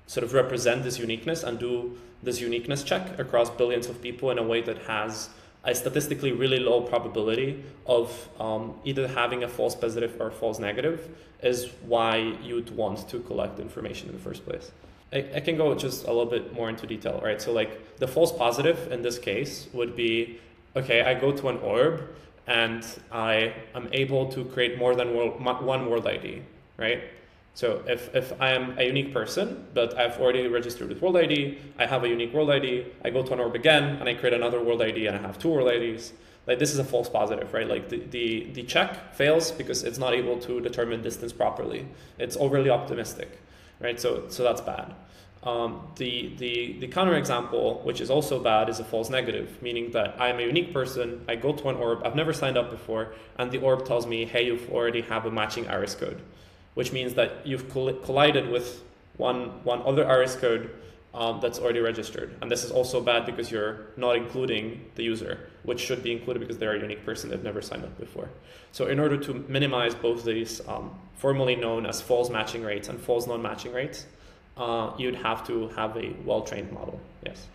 [0.07, 4.39] sort of represent this uniqueness and do this uniqueness check across billions of people in
[4.39, 5.31] a way that has
[5.65, 11.09] a statistically really low probability of um, either having a false positive or false negative
[11.43, 14.71] is why you'd want to collect information in the first place.
[15.13, 17.41] I, I can go just a little bit more into detail, right?
[17.41, 20.41] So like the false positive in this case would be,
[20.77, 22.09] okay, I go to an orb
[22.47, 26.43] and I am able to create more than one world ID,
[26.77, 27.05] right?
[27.55, 31.59] So if, if I am a unique person, but I've already registered with World ID,
[31.79, 34.35] I have a unique World ID, I go to an orb again and I create
[34.35, 36.13] another World ID and I have two World IDs,
[36.49, 37.69] like this is a false positive, right?
[37.69, 41.87] Like the, the, the check fails because it's not able to determine distance properly.
[42.19, 43.41] It's overly optimistic,
[43.81, 44.01] right?
[44.01, 44.93] So, so that's bad.
[45.45, 50.17] Um, the, the, the counterexample, which is also bad, is a false negative, meaning that
[50.19, 53.13] I am a unique person, I go to an orb, I've never signed up before,
[53.37, 56.21] and the orb tells me, hey, you've already have a matching iris code,
[56.75, 58.83] which means that you've collided with
[59.17, 60.71] one, one other iris code
[61.15, 62.37] um, that's already registered.
[62.43, 66.41] And this is also bad because you're not including the user, which should be included
[66.41, 68.29] because they're a unique person they've never signed up before.
[68.73, 73.01] So in order to minimize both these um, formally known as false matching rates and
[73.01, 74.07] false non-matching rates,
[74.57, 77.01] uh, you'd have to have a well-trained model.
[77.25, 77.47] Yes.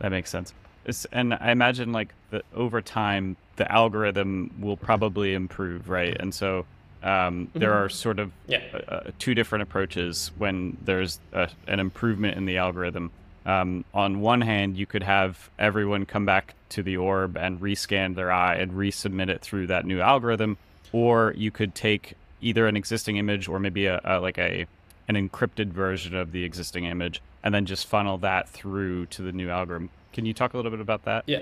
[0.00, 0.52] That makes sense.
[0.84, 6.14] It's, and I imagine like the, over time, the algorithm will probably improve, right?
[6.20, 6.66] And so
[7.04, 7.84] um, there mm-hmm.
[7.84, 8.62] are sort of yeah.
[8.72, 13.10] uh, uh two different approaches when there's a, an improvement in the algorithm.
[13.46, 18.14] Um, on one hand, you could have everyone come back to the orb and rescan
[18.14, 20.56] their eye and resubmit it through that new algorithm,
[20.92, 24.66] or you could take either an existing image or maybe a, a like a
[25.08, 29.32] an encrypted version of the existing image and then just funnel that through to the
[29.32, 29.90] new algorithm.
[30.14, 31.24] Can you talk a little bit about that?
[31.26, 31.40] Yeah.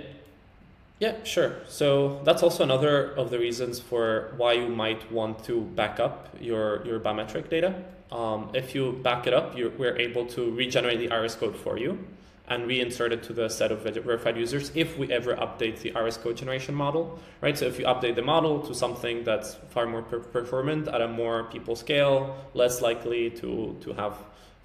[1.03, 1.57] Yeah, sure.
[1.67, 6.29] So that's also another of the reasons for why you might want to back up
[6.41, 7.75] your, your biometric data.
[8.13, 11.77] Um, if you back it up, you we're able to regenerate the iris code for
[11.77, 11.99] you
[12.47, 16.19] and reinsert it to the set of verified users if we ever update the iris
[16.19, 17.59] code generation model, right?
[17.59, 21.09] So if you update the model to something that's far more per performant at a
[21.09, 24.17] more people scale, less likely to, to have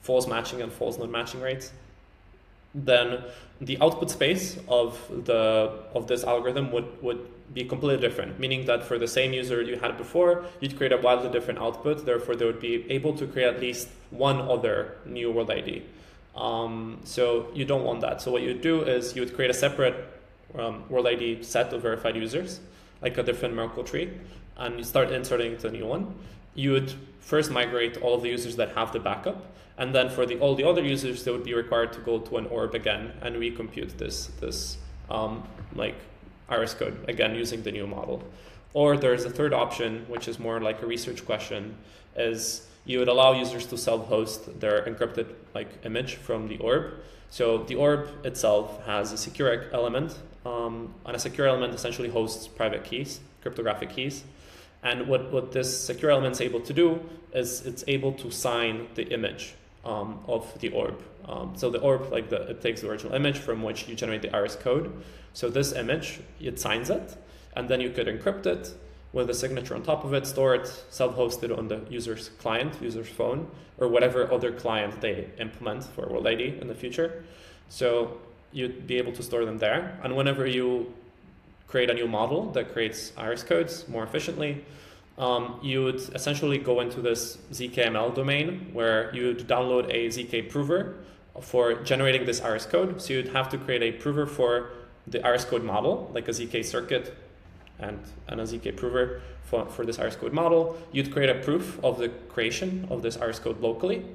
[0.01, 1.71] false matching and false non-matching rates,
[2.73, 3.23] then
[3.61, 8.83] the output space of the of this algorithm would, would be completely different, meaning that
[8.83, 12.05] for the same user you had before, you'd create a wildly different output.
[12.05, 15.83] Therefore, they would be able to create at least one other new world ID.
[16.35, 18.21] Um, so you don't want that.
[18.21, 19.95] So what you do is you would create a separate
[20.57, 22.59] um, World ID set of verified users,
[23.01, 24.11] like a different Merkle tree,
[24.57, 26.13] and you start inserting the new one.
[26.57, 29.45] You would first migrate all of the users that have the backup,
[29.77, 32.37] and then for the all the other users, they would be required to go to
[32.37, 34.77] an orb again and recompute this this
[35.11, 35.43] um,
[35.75, 35.95] like
[36.49, 38.23] iris code again using the new model.
[38.73, 41.77] Or there's a third option, which is more like a research question,
[42.15, 46.95] is you would allow users to self-host their encrypted like image from the orb.
[47.29, 52.47] So the orb itself has a secure element, um, and a secure element essentially hosts
[52.47, 54.23] private keys, cryptographic keys.
[54.83, 56.99] And what, what this secure element is able to do
[57.33, 59.53] is it's able to sign the image
[59.83, 61.01] um, of the orb.
[61.25, 64.21] Um, so the orb, like the, it takes the original image from which you generate
[64.21, 64.91] the iris code.
[65.33, 67.15] So this image, it signs it,
[67.55, 68.73] and then you could encrypt it,
[69.13, 73.07] with a signature on top of it, store it self-hosted on the user's client, user's
[73.07, 77.23] phone, or whatever other client they implement for World ID in the future.
[77.69, 78.17] So
[78.51, 79.99] you'd be able to store them there.
[80.03, 80.93] And whenever you
[81.67, 84.63] create a new model that creates iris codes more efficiently,
[85.17, 90.49] um, you would essentially go into this ZKML domain where you would download a ZK
[90.49, 90.95] prover
[91.41, 93.01] for generating this iris code.
[93.01, 94.71] So you'd have to create a prover for
[95.07, 97.15] the iris code model, like a ZK circuit
[97.79, 100.77] and an ZK prover for, for this iris code model.
[100.91, 104.05] You'd create a proof of the creation of this iris code locally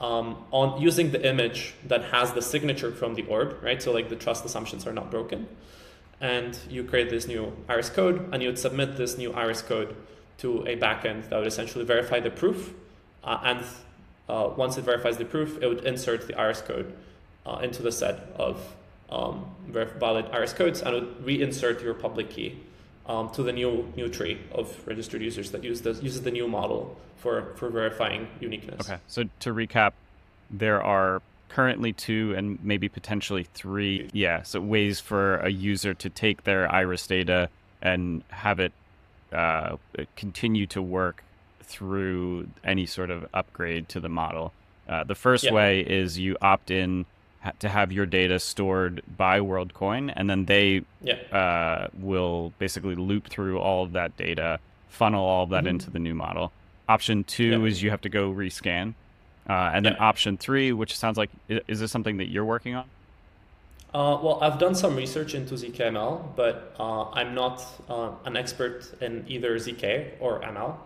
[0.00, 3.82] um, on using the image that has the signature from the orb, right?
[3.82, 5.48] So like the trust assumptions are not broken.
[6.20, 9.94] And you create this new iris code and you would submit this new iris code
[10.38, 12.74] to a backend that would essentially verify the proof
[13.24, 13.64] uh, and
[14.28, 16.92] uh, once it verifies the proof, it would insert the iris code
[17.46, 18.74] uh, into the set of
[19.10, 22.58] um, valid iris codes and would reinsert your public key
[23.06, 26.96] um, to the new new tree of registered users that use uses the new model
[27.16, 28.88] for, for verifying uniqueness.
[28.88, 29.92] Okay, so to recap,
[30.50, 36.10] there are currently two and maybe potentially three, yeah, so ways for a user to
[36.10, 37.48] take their iris data
[37.82, 38.72] and have it
[39.32, 39.76] uh,
[40.16, 41.22] continue to work
[41.62, 44.52] through any sort of upgrade to the model.
[44.88, 45.52] Uh, the first yeah.
[45.52, 47.04] way is you opt in
[47.60, 51.14] to have your data stored by WorldCoin, and then they yeah.
[51.32, 55.68] uh, will basically loop through all of that data, funnel all of that mm-hmm.
[55.68, 56.52] into the new model.
[56.88, 57.66] Option two yeah.
[57.66, 58.94] is you have to go rescan,
[59.48, 62.84] uh, and then option three, which sounds like is this something that you're working on?
[63.94, 68.84] Uh, well, I've done some research into ZKML, but uh, I'm not uh, an expert
[69.00, 70.76] in either ZK or ML.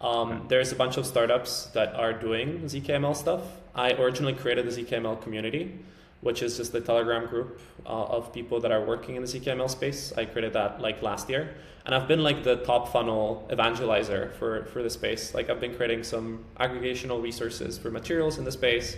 [0.00, 3.42] Um, there's a bunch of startups that are doing ZKML stuff.
[3.74, 5.78] I originally created the ZKML community,
[6.20, 9.70] which is just the Telegram group uh, of people that are working in the ZKML
[9.70, 10.12] space.
[10.16, 11.54] I created that like last year,
[11.86, 15.34] and I've been like the top funnel evangelizer for for the space.
[15.34, 18.96] Like I've been creating some aggregational resources for materials in the space.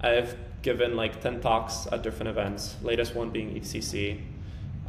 [0.00, 2.76] I've given like ten talks at different events.
[2.82, 4.20] Latest one being ECC,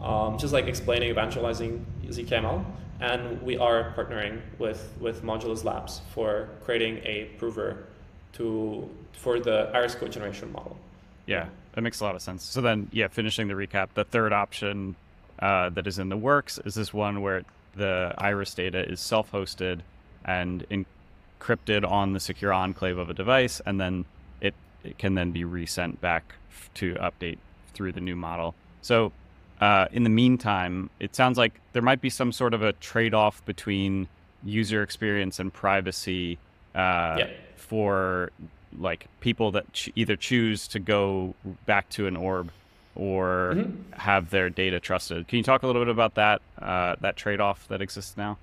[0.02, 2.64] um, just like explaining, evangelizing ZKML.
[3.02, 7.88] And we are partnering with with Modulus Labs for creating a prover
[8.34, 10.78] to for the iris code generation model.
[11.26, 12.44] Yeah, that makes a lot of sense.
[12.44, 14.96] So then, yeah, finishing the recap, the third option
[15.40, 17.44] uh, that is in the works is this one where
[17.76, 19.82] the iris data is self-hosted
[20.26, 24.06] and encrypted on the secure enclave of a device, and then
[24.42, 24.54] it,
[24.84, 26.36] it can then be resent back
[26.76, 27.38] to update
[27.74, 28.54] through the new model.
[28.82, 29.12] So
[29.60, 33.44] uh, in the meantime, it sounds like there might be some sort of a trade-off
[33.46, 34.08] between
[34.44, 36.38] user experience and privacy
[36.76, 38.32] uh, for
[38.78, 42.52] like people that ch- either choose to go back to an orb
[42.96, 43.94] or mm-hmm.
[43.94, 45.28] have their data trusted.
[45.28, 48.38] Can you talk a little bit about that uh, that trade off that exists now?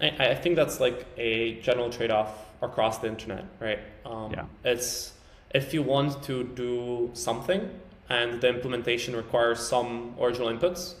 [0.00, 3.80] I, I, think that's like a general trade off across the internet, right?
[4.04, 4.44] Um, yeah.
[4.64, 5.12] It's
[5.54, 7.70] if you want to do something
[8.08, 10.94] and the implementation requires some original inputs,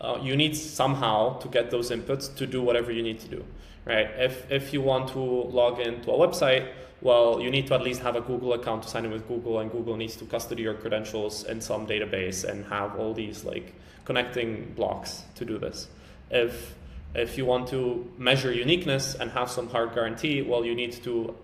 [0.00, 3.44] uh, you need somehow to get those inputs to do whatever you need to do,
[3.84, 4.08] right?
[4.18, 6.68] If if you want to log into a website
[7.02, 9.58] well, you need to at least have a Google account to sign in with Google,
[9.58, 13.74] and Google needs to custody your credentials in some database and have all these like
[14.04, 15.88] connecting blocks to do this.
[16.30, 16.74] If
[17.14, 21.34] if you want to measure uniqueness and have some hard guarantee, well, you need to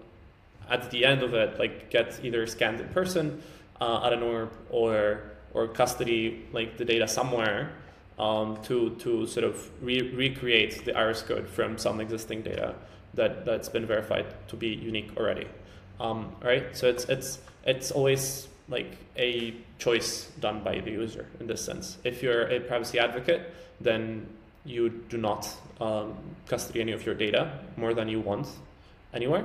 [0.70, 3.42] at the end of it like get either scanned in person
[3.80, 5.22] uh, at an orb or
[5.54, 7.72] or custody like the data somewhere
[8.18, 12.74] um, to to sort of re- recreate the iris code from some existing data
[13.14, 15.46] that that's been verified to be unique already.
[16.00, 16.76] Um, right?
[16.76, 21.98] So it's it's it's always like a choice done by the user in this sense.
[22.04, 24.26] If you're a privacy advocate, then
[24.64, 25.48] you do not
[25.80, 26.14] um,
[26.46, 28.48] custody any of your data more than you want
[29.14, 29.44] anywhere.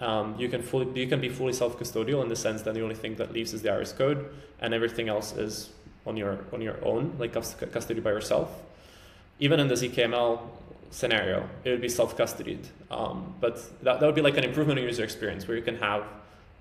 [0.00, 2.94] Um, you can fully you can be fully self-custodial in the sense that the only
[2.94, 4.30] thing that leaves is the iris code,
[4.60, 5.70] and everything else is
[6.06, 8.50] on your on your own, like custody by yourself.
[9.38, 10.40] Even in the ZKML
[10.90, 12.64] scenario, it would be self-custodied.
[12.90, 15.76] Um, but that, that would be like an improvement in user experience where you can
[15.76, 16.04] have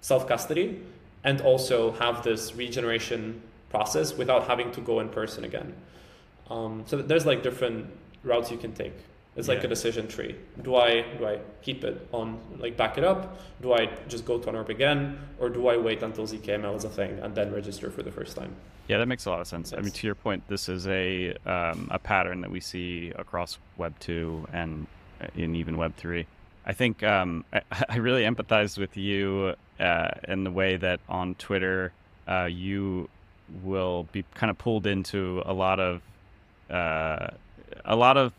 [0.02, 0.82] self-custody
[1.24, 5.74] and also have this regeneration process without having to go in person again.
[6.50, 7.88] Um, so there's like different
[8.24, 8.94] routes you can take.
[9.36, 9.66] It's like yeah.
[9.66, 10.36] a decision tree.
[10.62, 13.38] Do I do I keep it on like back it up?
[13.62, 16.86] Do I just go to an orb again, or do I wait until ZKML is
[16.86, 18.56] a thing and then register for the first time?
[18.88, 19.72] Yeah, that makes a lot of sense.
[19.72, 19.80] Yes.
[19.80, 23.58] I mean, to your point, this is a um, a pattern that we see across
[23.78, 24.88] Web two and
[25.22, 26.28] uh, in even Web three.
[26.66, 31.36] I think um, I, I, really empathize with you uh, in the way that on
[31.36, 31.92] Twitter
[32.28, 33.10] uh, you
[33.64, 36.02] will be kind of pulled into a lot of
[36.70, 37.28] uh,
[37.84, 38.34] a lot of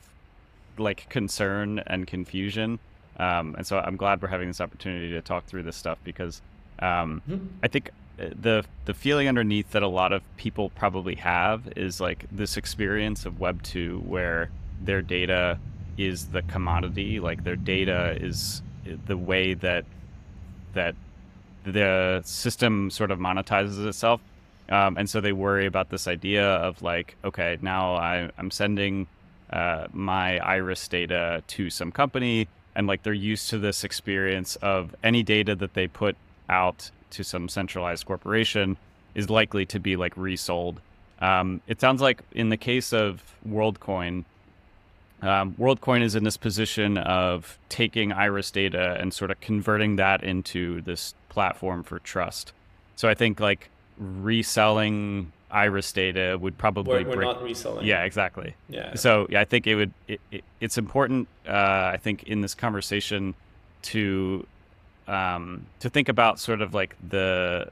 [0.78, 2.78] like concern and confusion.
[3.18, 6.42] Um, and so I'm glad we're having this opportunity to talk through this stuff because
[6.80, 7.46] um, mm-hmm.
[7.62, 12.00] I think uh, the the feeling underneath that a lot of people probably have is
[12.00, 14.50] like this experience of Web two where
[14.82, 15.58] their data
[15.96, 18.62] is the commodity, like their data is
[19.06, 19.84] the way that
[20.74, 20.94] that
[21.64, 24.20] the system sort of monetizes itself.
[24.68, 29.06] Um, and so they worry about this idea of like, okay, now I, I'm sending
[29.50, 34.94] uh, my iris data to some company and like they're used to this experience of
[35.02, 36.16] any data that they put
[36.48, 38.76] out to some centralized corporation
[39.14, 40.80] is likely to be like resold
[41.20, 44.24] um, it sounds like in the case of worldcoin
[45.22, 50.22] um, WorldCoin is in this position of taking Iris data and sort of converting that
[50.22, 52.52] into this platform for trust.
[52.96, 57.86] So I think like reselling Iris data would probably we're, we're not reselling.
[57.86, 58.54] Yeah, exactly.
[58.68, 58.94] Yeah.
[58.94, 59.92] So yeah, I think it would.
[60.08, 61.28] It, it, it's important.
[61.46, 63.34] Uh, I think in this conversation
[63.82, 64.46] to
[65.06, 67.70] um, to think about sort of like the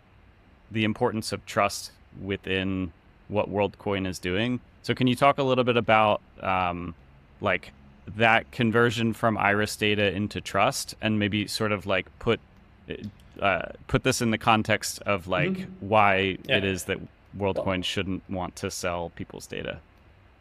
[0.70, 2.92] the importance of trust within
[3.28, 4.60] what WorldCoin is doing.
[4.82, 6.94] So can you talk a little bit about um,
[7.40, 7.72] like
[8.16, 12.38] that conversion from Iris data into trust, and maybe sort of like put
[13.40, 15.88] uh, put this in the context of like mm-hmm.
[15.88, 16.58] why yeah.
[16.58, 16.98] it is that
[17.38, 19.80] WorldCoin shouldn't want to sell people's data.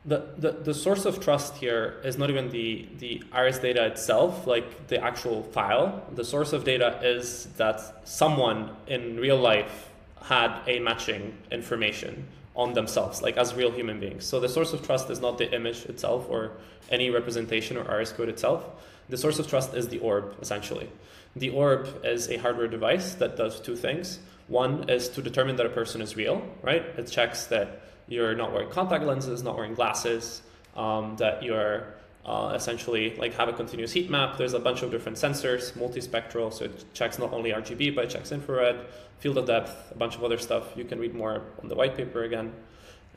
[0.05, 4.45] The, the, the source of trust here is not even the, the iris data itself,
[4.45, 6.03] like the actual file.
[6.13, 9.89] The source of data is that someone in real life
[10.23, 14.25] had a matching information on themselves, like as real human beings.
[14.25, 16.51] So the source of trust is not the image itself or
[16.89, 18.65] any representation or iris code itself.
[19.09, 20.89] The source of trust is the orb, essentially.
[21.35, 24.19] The orb is a hardware device that does two things.
[24.47, 26.83] One is to determine that a person is real, right?
[26.97, 30.41] It checks that you're not wearing contact lenses, not wearing glasses,
[30.75, 31.93] um, that you're
[32.25, 34.37] uh, essentially like have a continuous heat map.
[34.37, 38.09] There's a bunch of different sensors, multispectral, so it checks not only RGB, but it
[38.09, 38.85] checks infrared,
[39.19, 40.73] field of depth, a bunch of other stuff.
[40.75, 42.53] You can read more on the white paper again,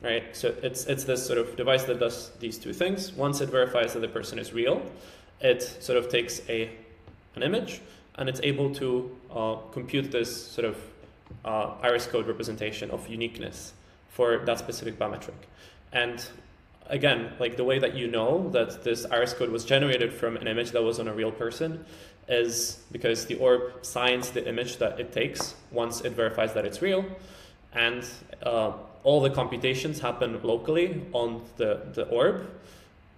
[0.01, 0.35] right?
[0.35, 3.11] So it's, it's this sort of device that does these two things.
[3.13, 4.81] Once it verifies that the person is real,
[5.41, 6.69] it sort of takes a,
[7.35, 7.81] an image
[8.15, 10.77] and it's able to uh, compute this sort of
[11.45, 13.73] uh, iris code representation of uniqueness
[14.09, 15.35] for that specific biometric.
[15.93, 16.25] And
[16.87, 20.47] again, like the way that you know that this iris code was generated from an
[20.47, 21.85] image that was on a real person
[22.27, 26.81] is because the orb signs the image that it takes once it verifies that it's
[26.81, 27.05] real.
[27.73, 28.05] And
[28.43, 28.73] uh,
[29.03, 32.47] all the computations happen locally on the, the orb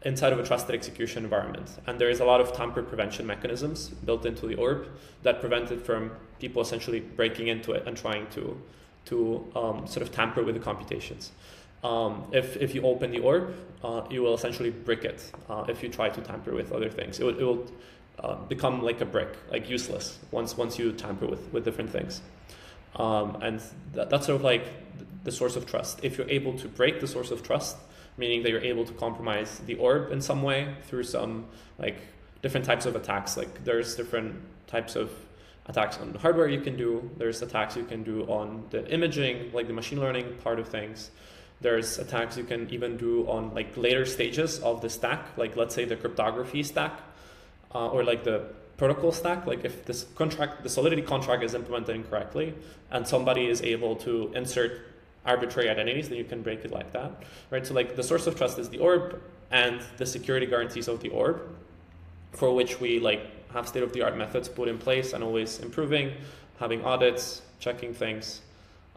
[0.04, 1.70] inside of a trusted execution environment.
[1.88, 4.88] And there is a lot of tamper prevention mechanisms built into the orb
[5.24, 8.60] that prevent it from people essentially breaking into it and trying to,
[9.06, 11.32] to um, sort of tamper with the computations.
[11.84, 15.84] Um, if, if you open the orb, uh, you will essentially brick it uh, if
[15.84, 17.20] you try to tamper with other things.
[17.20, 17.66] It will, it will
[18.20, 22.22] uh, become like a brick, like useless once, once you tamper with, with different things.
[22.96, 23.62] Um, and
[23.94, 24.66] that, that's sort of like
[25.24, 26.00] the source of trust.
[26.04, 27.78] If you're able to break the source of trust,
[28.20, 31.46] meaning that you're able to compromise the orb in some way through some
[31.80, 31.98] like
[32.42, 33.38] different types of attacks.
[33.38, 34.36] Like there's different
[34.68, 35.10] types of
[35.66, 37.10] attacks on hardware you can do.
[37.18, 41.12] There's attacks you can do on the imaging, like the machine learning part of things.
[41.62, 45.76] There's attacks you can even do on like later stages of the stack, like let's
[45.76, 47.00] say the cryptography stack,
[47.74, 48.46] uh, or like the
[48.78, 49.46] protocol stack.
[49.46, 52.56] Like if this contract, the Solidity contract is implemented incorrectly,
[52.92, 54.89] and somebody is able to insert
[55.26, 57.12] arbitrary identities, then you can break it like that,
[57.50, 57.66] right?
[57.66, 61.10] So like the source of trust is the orb and the security guarantees of the
[61.10, 61.42] orb,
[62.32, 66.14] for which we like have state-of-the-art methods put in place and always improving,
[66.60, 68.42] having audits, checking things.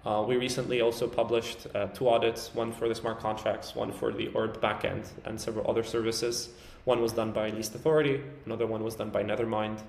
[0.04, 4.12] Uh, we recently also published uh, two audits, one for the smart contracts, one for
[4.12, 6.50] the ORB backend, and several other services.
[6.84, 9.80] One was done by Least Authority, another one was done by Nethermind.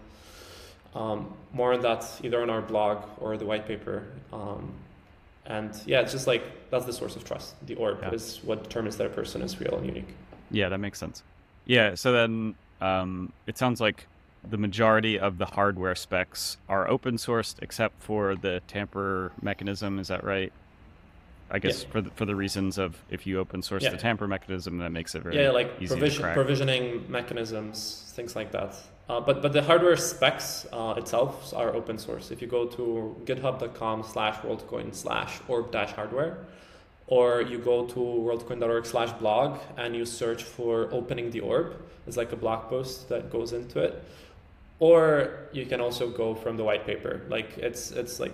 [0.94, 4.06] Um, more on that either on our blog or the white paper.
[4.32, 4.72] Um,
[5.46, 7.56] and yeah, it's just like that's the source of trust.
[7.66, 8.12] The orb yeah.
[8.12, 10.16] is what determines that a person is real and unique.
[10.52, 11.24] Yeah, that makes sense.
[11.66, 14.08] Yeah, so then um, it sounds like
[14.50, 20.00] the majority of the hardware specs are open sourced except for the tamper mechanism.
[20.00, 20.52] Is that right?
[21.52, 21.90] I guess yeah.
[21.90, 23.90] for the, for the reasons of if you open source yeah.
[23.90, 28.76] the tamper mechanism, that makes it very yeah, like provision, provisioning mechanisms, things like that.
[29.10, 32.32] Uh, but but the hardware specs uh, itself are open source.
[32.32, 36.38] If you go to github.com slash worldcoin slash orb dash hardware,
[37.08, 41.76] or you go to worldcoin.org slash blog and you search for opening the orb,
[42.08, 44.02] it's like a blog post that goes into it.
[44.80, 47.22] Or you can also go from the white paper.
[47.28, 48.34] Like it's it's like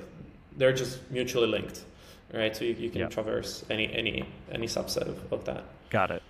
[0.56, 1.84] they're just mutually linked,
[2.32, 2.56] right?
[2.56, 5.64] So you, you can traverse any any any subset of, of that.
[5.90, 6.22] Got it.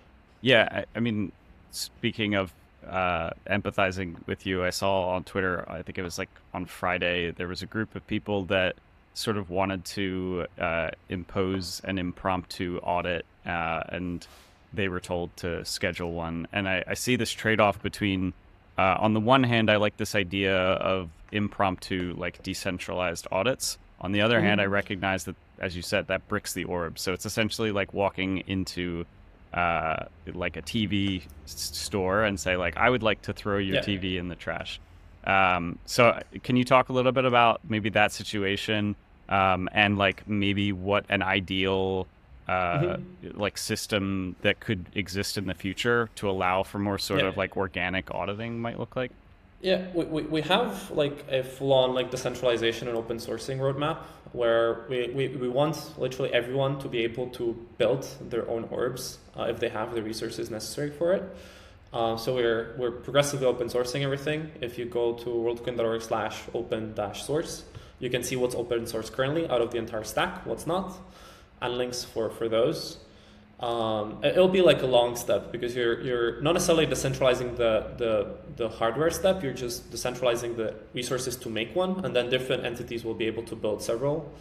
[0.42, 1.34] Yeah, I, I mean,
[1.72, 2.54] speaking of
[2.88, 4.64] uh, empathizing with you.
[4.64, 7.96] I saw on Twitter, I think it was like on Friday, there was a group
[7.96, 8.76] of people that
[9.14, 14.26] sort of wanted to uh, impose an impromptu audit, uh, and
[14.74, 16.48] they were told to schedule one.
[16.54, 18.34] And I, I see this trade off between,
[18.78, 23.78] uh, on the one hand, I like this idea of impromptu, like decentralized audits.
[24.02, 24.46] On the other mm-hmm.
[24.46, 26.98] hand, I recognize that, as you said, that bricks the orb.
[26.98, 29.06] So it's essentially like walking into
[29.54, 33.82] uh, like a TV store and say like I would like to throw your yeah.
[33.82, 34.80] TV in the trash.
[35.24, 38.96] Um, so can you talk a little bit about maybe that situation
[39.28, 42.08] um, and like maybe what an ideal
[42.48, 43.40] uh, mm-hmm.
[43.40, 47.28] like system that could exist in the future to allow for more sort yeah.
[47.28, 49.12] of like organic auditing might look like?
[49.62, 53.98] Yeah, we, we, we have like a full-on like decentralization and open sourcing roadmap
[54.32, 59.18] where we, we, we want literally everyone to be able to build their own orbs
[59.38, 61.24] uh, if they have the resources necessary for it.
[61.92, 64.52] Uh, so we're we're progressively open sourcing everything.
[64.62, 67.64] If you go to worldcoin.org slash open dash source,
[68.00, 70.94] you can see what's open source currently out of the entire stack, what's not,
[71.62, 72.98] and links for, for those.
[73.60, 78.36] Um, it'll be like a long step because you're you're not necessarily decentralizing the, the
[78.56, 79.44] the hardware step.
[79.44, 83.44] You're just decentralizing the resources to make one, and then different entities will be able
[83.44, 84.32] to build several.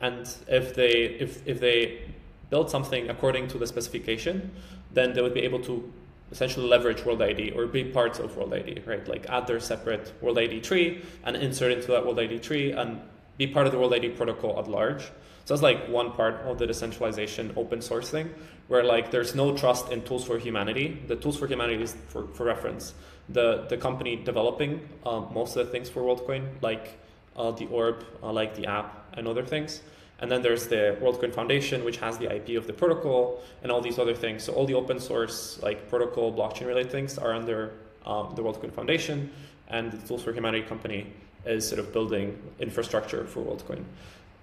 [0.00, 2.02] And if they if if they
[2.50, 4.52] build something according to the specification,
[4.92, 5.92] then they would be able to
[6.30, 9.06] essentially leverage World ID or be parts of World ID, right?
[9.08, 13.00] Like add their separate World ID tree and insert into that World ID tree and
[13.38, 15.02] be part of the World ID protocol at large.
[15.44, 18.34] So that's like one part of the decentralization open source thing,
[18.66, 21.00] where like there's no trust in tools for humanity.
[21.06, 22.92] The tools for humanity is for, for reference.
[23.30, 26.98] The the company developing um, most of the things for WorldCoin, like
[27.34, 29.80] uh, the orb, uh, like the app and other things,
[30.18, 33.80] and then there's the WorldCoin Foundation, which has the IP of the protocol and all
[33.80, 34.42] these other things.
[34.44, 37.72] So all the open source, like protocol, blockchain related things are under
[38.04, 39.30] um, the WorldCoin Foundation,
[39.68, 41.06] and the Tools for Humanity company
[41.44, 43.84] is sort of building infrastructure for WorldCoin.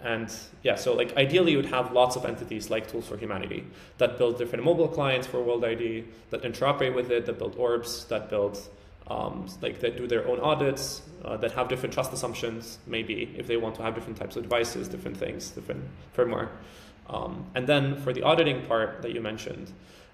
[0.02, 0.32] And
[0.62, 3.66] yeah, so like ideally you would have lots of entities like Tools for Humanity
[3.98, 8.06] that build different mobile clients for World ID, that interoperate with it, that build orbs,
[8.06, 8.60] that build
[9.08, 13.48] um, like that do their own audits, uh, that have different trust assumptions, maybe if
[13.48, 15.84] they want to have different types of devices, different things, different
[16.16, 16.50] firmware.
[17.10, 19.72] Um, and then for the auditing part that you mentioned,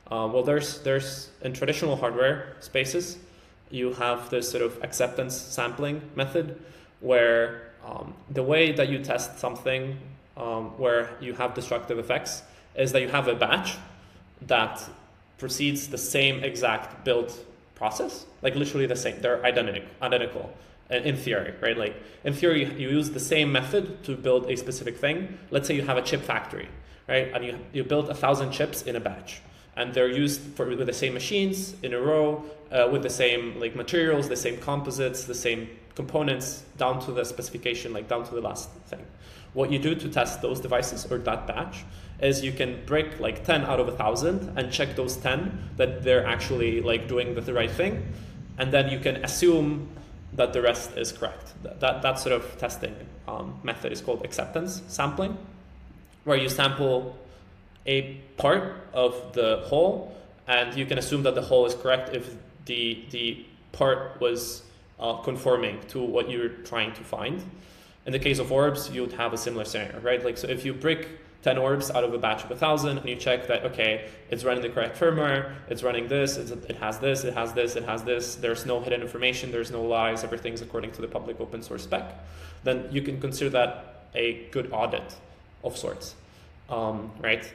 [0.07, 3.17] uh, well, there's there's in traditional hardware spaces,
[3.73, 6.59] you have this sort of acceptance sampling method,
[6.99, 9.97] where um, the way that you test something
[10.37, 12.43] um, where you have destructive effects
[12.75, 13.77] is that you have a batch
[14.43, 14.83] that
[15.37, 17.33] proceeds the same exact build
[17.75, 19.19] process, like literally the same.
[19.21, 20.53] They're identical, identical
[20.89, 21.77] in theory, right?
[21.77, 25.37] Like in theory, you use the same method to build a specific thing.
[25.49, 26.67] Let's say you have a chip factory,
[27.07, 27.31] right?
[27.33, 29.41] And you, you build a thousand chips in a batch
[29.75, 33.59] and they're used for, with the same machines in a row, uh, with the same
[33.59, 38.33] like materials, the same composites, the same components down to the specification, like down to
[38.33, 39.05] the last thing.
[39.53, 41.83] What you do to test those devices or that batch
[42.21, 46.03] is you can break like 10 out of a thousand and check those 10 that
[46.03, 48.05] they're actually like doing the, right thing.
[48.57, 49.89] And then you can assume
[50.33, 51.53] that the rest is correct.
[51.63, 52.95] That, that, that sort of testing
[53.27, 55.37] um, method is called acceptance sampling,
[56.23, 57.17] where you sample
[57.85, 60.15] a part of the whole
[60.47, 62.35] and you can assume that the whole is correct if
[62.65, 64.63] the, the part was
[64.99, 67.43] uh, conforming to what you're trying to find.
[68.05, 70.23] In the case of orbs, you'd have a similar scenario, right?
[70.23, 71.07] Like, so if you break
[71.43, 74.43] 10 orbs out of a batch of a thousand and you check that okay it's
[74.43, 77.83] running the correct firmware it's running this it's, it has this it has this it
[77.83, 81.61] has this there's no hidden information there's no lies everything's according to the public open
[81.61, 82.13] source spec
[82.63, 85.15] then you can consider that a good audit
[85.63, 86.15] of sorts
[86.69, 87.51] um, right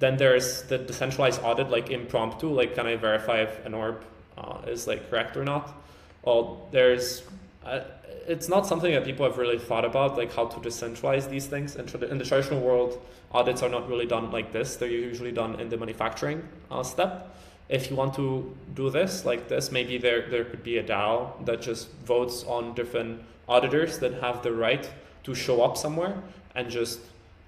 [0.00, 4.02] then there's the decentralized audit like impromptu like can i verify if an orb
[4.38, 5.74] uh, is like correct or not
[6.22, 7.22] well there's
[7.64, 7.80] uh,
[8.28, 11.76] it's not something that people have really thought about, like how to decentralize these things.
[11.76, 13.00] And in the traditional world,
[13.32, 14.76] audits are not really done like this.
[14.76, 17.34] They're usually done in the manufacturing uh, step.
[17.70, 21.44] If you want to do this like this, maybe there, there could be a DAO
[21.46, 24.88] that just votes on different auditors that have the right
[25.24, 26.22] to show up somewhere
[26.54, 27.00] and just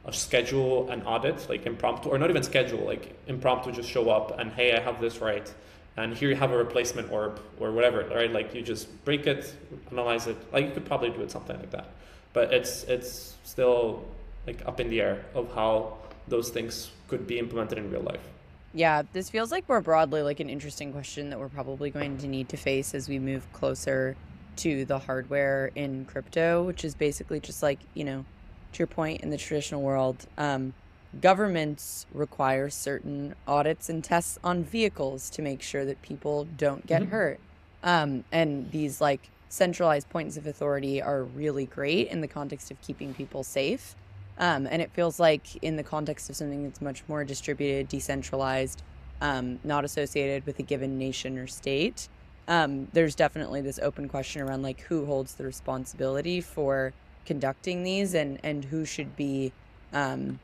[0.07, 4.39] uh, schedule an audit, like impromptu, or not even schedule, like impromptu just show up
[4.39, 5.53] and hey, I have this right
[6.01, 8.33] and here you have a replacement orb or whatever, right?
[8.33, 9.55] Like you just break it,
[9.91, 10.37] analyze it.
[10.53, 11.89] Like you could probably do it something like that,
[12.33, 14.05] but it's it's still
[14.47, 15.99] like up in the air of how
[16.29, 18.27] those things could be implemented in real life.
[18.73, 22.29] Yeah, this feels like more broadly like an interesting question that we're probably going to
[22.29, 24.17] need to face as we move closer
[24.57, 28.25] to the hardware in crypto, which is basically just like, you know,
[28.73, 30.73] to your point in the traditional world, um,
[31.21, 37.03] governments require certain audits and tests on vehicles to make sure that people don't get
[37.03, 37.11] mm-hmm.
[37.11, 37.41] hurt.
[37.83, 42.81] Um, and these like centralized points of authority are really great in the context of
[42.81, 43.97] keeping people safe.
[44.39, 48.83] Um, and it feels like in the context of something that's much more distributed, decentralized,
[49.21, 52.09] um, not associated with a given nation or state,
[52.49, 56.93] um, there's definitely this open question around like who holds the responsibility for
[57.25, 59.53] conducting these and and who should be
[59.93, 60.41] um,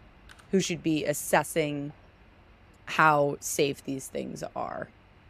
[0.51, 1.93] who should be assessing
[2.87, 4.89] how safe these things are.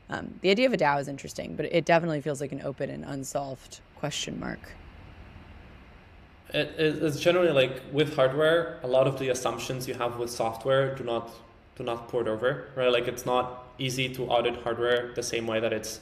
[0.09, 2.91] Um, the idea of a DAO is interesting, but it definitely feels like an open
[2.91, 4.61] and unsolved question mark.
[6.51, 10.95] It, it's generally like with hardware, a lot of the assumptions you have with software
[10.95, 11.31] do not
[11.75, 12.91] do not port over, right?
[12.91, 16.01] Like it's not easy to audit hardware the same way that it's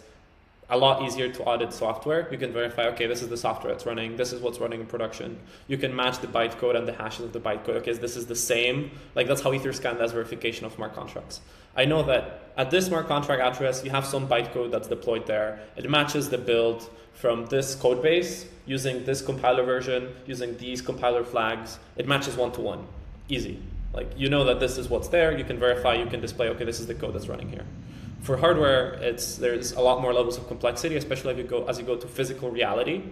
[0.71, 2.27] a lot easier to audit software.
[2.31, 4.87] You can verify, okay, this is the software that's running, this is what's running in
[4.87, 5.39] production.
[5.69, 7.77] You can match the bytecode and the hashes of the bytecode.
[7.77, 8.91] Okay, this is the same.
[9.15, 11.41] Like that's how Etherscan does verification of smart contracts.
[11.77, 15.61] I know that at this smart contract address, you have some bytecode that's deployed there.
[15.77, 21.25] It matches the build from this code base using this compiler version, using these compiler
[21.25, 21.79] flags.
[21.97, 22.87] It matches one to one.
[23.29, 23.61] Easy.
[23.93, 25.37] Like you know that this is what's there.
[25.37, 25.95] You can verify.
[25.95, 26.49] You can display.
[26.49, 27.65] Okay, this is the code that's running here.
[28.25, 31.79] For hardware, it's there's a lot more levels of complexity, especially if you go as
[31.79, 33.03] you go to physical reality,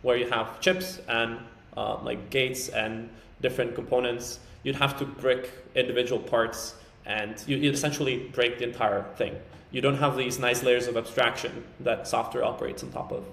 [0.00, 1.40] where you have chips and
[1.76, 3.10] uh, like gates and
[3.42, 4.40] different components.
[4.62, 9.36] You'd have to brick individual parts, and you, you essentially break the entire thing.
[9.72, 13.26] You don't have these nice layers of abstraction that software operates on top of.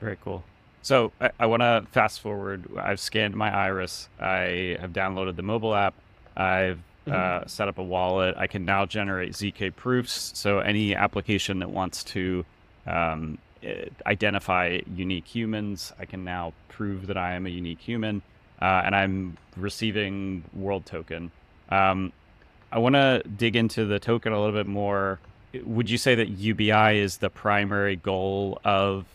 [0.00, 0.44] Very cool.
[0.82, 2.68] So I, I want to fast forward.
[2.78, 4.08] I've scanned my iris.
[4.20, 5.94] I have downloaded the mobile app.
[6.36, 7.44] I've mm-hmm.
[7.44, 8.34] uh, set up a wallet.
[8.36, 10.32] I can now generate ZK proofs.
[10.34, 12.44] So any application that wants to
[12.86, 13.38] um,
[14.06, 18.22] identify unique humans, I can now prove that I am a unique human.
[18.60, 21.30] Uh, and I'm receiving world token.
[21.70, 22.12] Um,
[22.70, 25.18] I want to dig into the token a little bit more.
[25.64, 29.06] Would you say that UBI is the primary goal of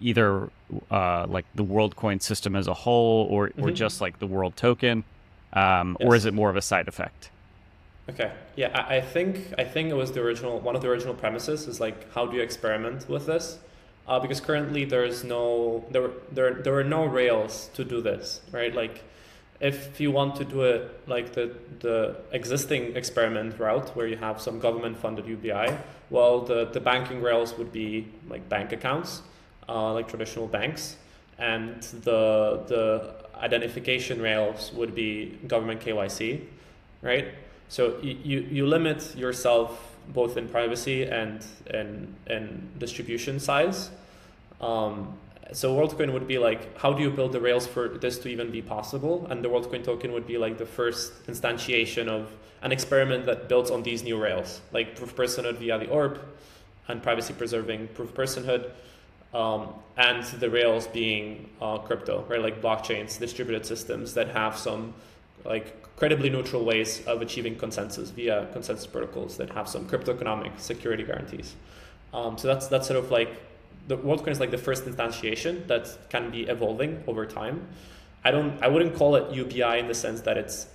[0.00, 0.50] either
[0.90, 3.64] uh, like the WorldCoin system as a whole, or mm-hmm.
[3.64, 5.04] or just like the world token,
[5.52, 6.06] um, yes.
[6.06, 7.30] or is it more of a side effect?
[8.08, 11.14] Okay, yeah, I, I, think I think it was the original one of the original
[11.14, 13.58] premises is like how do you experiment with this?
[14.08, 18.40] Uh, because currently there is no there there there are no rails to do this,
[18.50, 18.74] right?
[18.74, 19.04] Like
[19.60, 24.40] if you want to do it like the the existing experiment route where you have
[24.40, 25.78] some government funded UBI,
[26.10, 29.22] well the the banking rails would be like bank accounts
[29.68, 30.96] uh, like traditional banks,
[31.38, 36.42] and the the identification rails would be government KYC,
[37.00, 37.28] right?
[37.68, 43.90] So you, you limit yourself both in privacy and and and distribution size.
[44.60, 45.18] Um,
[45.52, 48.50] so WorldCoin would be like, how do you build the rails for this to even
[48.50, 49.26] be possible?
[49.28, 53.70] And the WorldCoin token would be like the first instantiation of an experiment that builds
[53.70, 56.20] on these new rails, like proof personhood via the ORB
[56.88, 58.70] and privacy preserving proof personhood
[59.34, 62.40] um, and the rails being uh, crypto, right?
[62.40, 64.94] Like blockchains, distributed systems that have some
[65.44, 70.52] like credibly neutral ways of achieving consensus via consensus protocols that have some crypto economic
[70.58, 71.54] security guarantees.
[72.12, 73.40] Um, so that's that's sort of like
[73.88, 77.66] the WorldCoin is like the first instantiation that can be evolving over time.
[78.24, 80.66] I don't I wouldn't call it UBI in the sense that it's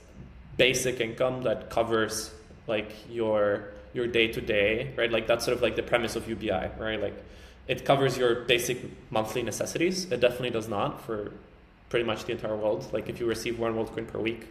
[0.58, 2.32] basic income that covers
[2.68, 5.12] like your your day to day, right?
[5.12, 7.01] Like that's sort of like the premise of UBI, right?
[7.01, 7.24] Like
[7.68, 8.78] it covers your basic
[9.11, 10.11] monthly necessities.
[10.11, 11.34] It definitely does not for
[11.89, 12.88] pretty much the entire world.
[12.93, 14.47] Like if you receive one world coin per week,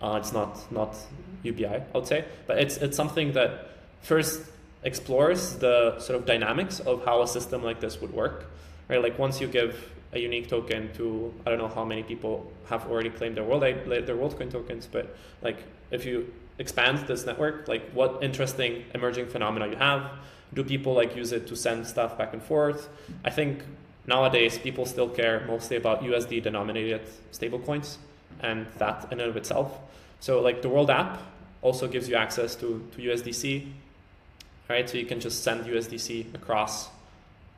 [0.00, 0.96] uh, it's not not
[1.42, 2.24] UBI, I would say.
[2.46, 3.68] But it's it's something that
[4.00, 4.42] first
[4.82, 8.46] explores the sort of dynamics of how a system like this would work.
[8.88, 9.02] Right?
[9.02, 12.86] Like once you give a unique token to I don't know how many people have
[12.90, 15.58] already claimed their world their WorldCoin tokens, but like
[15.90, 20.10] if you expand this network, like what interesting emerging phenomena you have,
[20.52, 22.88] do people like use it to send stuff back and forth?
[23.24, 23.62] I think
[24.06, 27.96] nowadays people still care mostly about USD denominated stablecoins
[28.40, 29.78] and that in and of itself.
[30.20, 31.20] So like the World app
[31.62, 33.66] also gives you access to, to USDC,
[34.68, 34.88] right?
[34.88, 36.88] So you can just send USDC across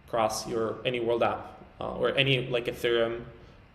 [0.06, 3.22] across your any World app uh, or any like Ethereum,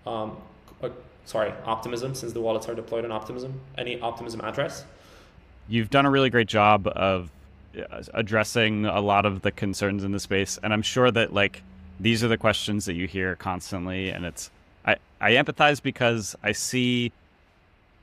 [0.07, 0.38] um,
[0.82, 0.91] or,
[1.26, 4.86] sorry, Optimism since the wallets are deployed on Optimism, any Optimism address.
[5.68, 7.30] You've done a really great job of
[8.13, 10.59] addressing a lot of the concerns in the space.
[10.61, 11.63] And i'm sure that like
[11.99, 14.09] these are the questions that you hear constantly.
[14.09, 14.49] And it's
[14.86, 17.11] i i empathize because i see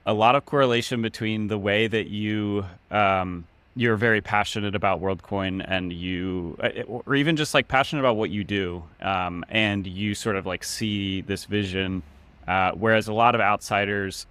[0.06, 3.44] a lot of correlation between the way that you um,
[3.78, 8.28] you're very passionate about WorldCoin and you, uh, or even just like passionate about what
[8.28, 12.02] you do, um, and you sort of like see this vision,
[12.48, 14.26] uh, whereas a lot of outsiders,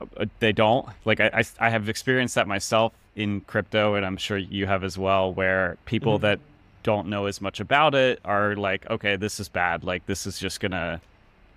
[0.00, 0.88] uh, they don't.
[1.04, 4.84] Like I, I, I have experienced that myself in crypto, and I'm sure you have
[4.84, 6.26] as well, where people mm-hmm.
[6.26, 6.40] that
[6.82, 9.82] don't know as much about it are like, okay, this is bad.
[9.82, 11.00] Like this is just gonna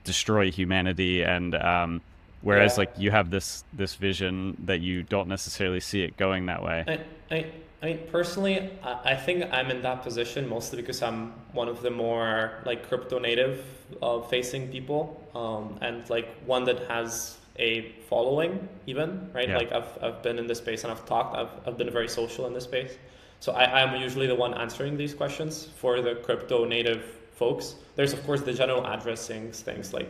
[0.03, 1.21] destroy humanity.
[1.21, 2.01] And um,
[2.41, 2.79] whereas yeah.
[2.79, 6.83] like you have this this vision that you don't necessarily see it going that way.
[6.87, 7.51] I, I,
[7.81, 11.91] I mean, personally, I think I'm in that position mostly because I'm one of the
[11.91, 13.63] more like crypto native
[14.01, 19.57] uh, facing people, um, and like one that has a following even right yeah.
[19.57, 22.47] like I've, I've been in this space and i've talked I've, I've been very social
[22.47, 22.97] in this space
[23.39, 27.03] so I, i'm usually the one answering these questions for the crypto native
[27.33, 30.09] folks there's of course the general addressing things like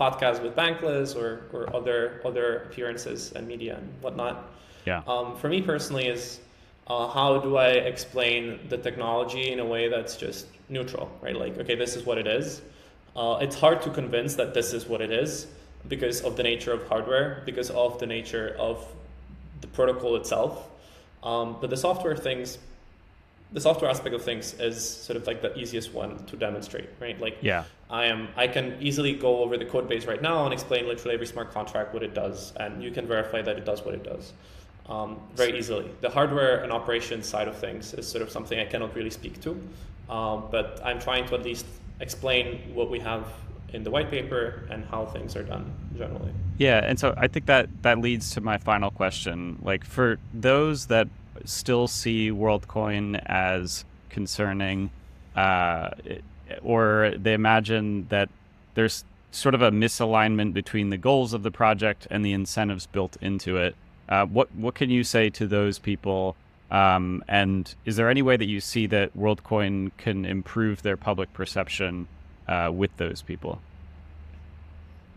[0.00, 4.50] podcasts with bankless or, or other other appearances and media and whatnot
[4.86, 5.02] Yeah.
[5.06, 6.40] Um, for me personally, is
[6.86, 11.36] uh, how do I explain the technology in a way that's just neutral, right?
[11.36, 12.62] Like, okay, this is what it is.
[13.16, 15.48] Uh, it's hard to convince that this is what it is
[15.88, 18.84] because of the nature of hardware, because of the nature of
[19.60, 20.68] the protocol itself.
[21.22, 22.58] Um, but the software things,
[23.52, 27.18] the software aspect of things is sort of like the easiest one to demonstrate, right?
[27.20, 30.52] Like, yeah, I am, I can easily go over the code base right now and
[30.52, 33.84] explain literally every smart contract what it does, and you can verify that it does
[33.84, 34.32] what it does.
[34.88, 35.90] Um, very easily.
[36.00, 39.40] The hardware and operations side of things is sort of something I cannot really speak
[39.40, 39.50] to,
[40.08, 41.66] um, but I'm trying to at least
[41.98, 43.26] explain what we have
[43.76, 46.32] in the white paper and how things are done generally.
[46.56, 49.58] Yeah, and so I think that that leads to my final question.
[49.62, 51.08] Like for those that
[51.44, 54.90] still see WorldCoin as concerning,
[55.36, 55.90] uh,
[56.62, 58.30] or they imagine that
[58.74, 63.18] there's sort of a misalignment between the goals of the project and the incentives built
[63.20, 63.76] into it.
[64.08, 66.34] Uh, what what can you say to those people?
[66.70, 71.32] Um, and is there any way that you see that WorldCoin can improve their public
[71.34, 72.08] perception
[72.48, 73.60] uh, with those people?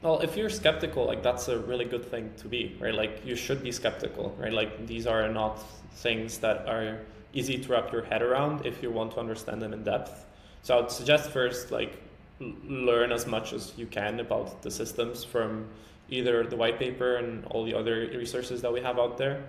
[0.01, 2.93] Well, if you're skeptical, like that's a really good thing to be, right?
[2.93, 4.53] Like you should be skeptical, right?
[4.53, 5.61] Like these are not
[5.95, 6.99] things that are
[7.34, 10.25] easy to wrap your head around if you want to understand them in depth.
[10.63, 12.01] So I would suggest first, like,
[12.39, 15.67] learn as much as you can about the systems from
[16.09, 19.43] either the white paper and all the other resources that we have out there.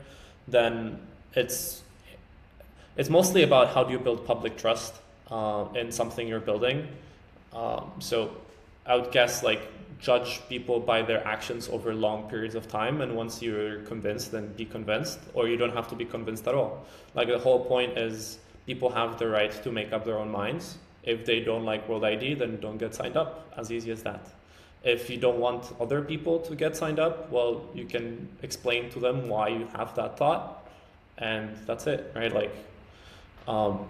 [0.49, 1.01] Then
[1.35, 1.83] it's
[2.97, 4.95] it's mostly about how do you build public trust
[5.31, 6.89] uh, in something you're building.
[7.53, 8.37] Um, so
[8.87, 9.61] I would guess like
[10.01, 14.53] judge people by their actions over long periods of time and once you're convinced then
[14.55, 16.87] be convinced or you don't have to be convinced at all.
[17.15, 20.79] Like the whole point is people have the right to make up their own minds.
[21.03, 24.27] If they don't like world id then don't get signed up as easy as that.
[24.83, 29.01] If you don't want other people to get signed up well you can explain to
[29.01, 30.67] them why you have that thought
[31.19, 32.33] and that's it right?
[32.33, 32.55] Like
[33.47, 33.87] um,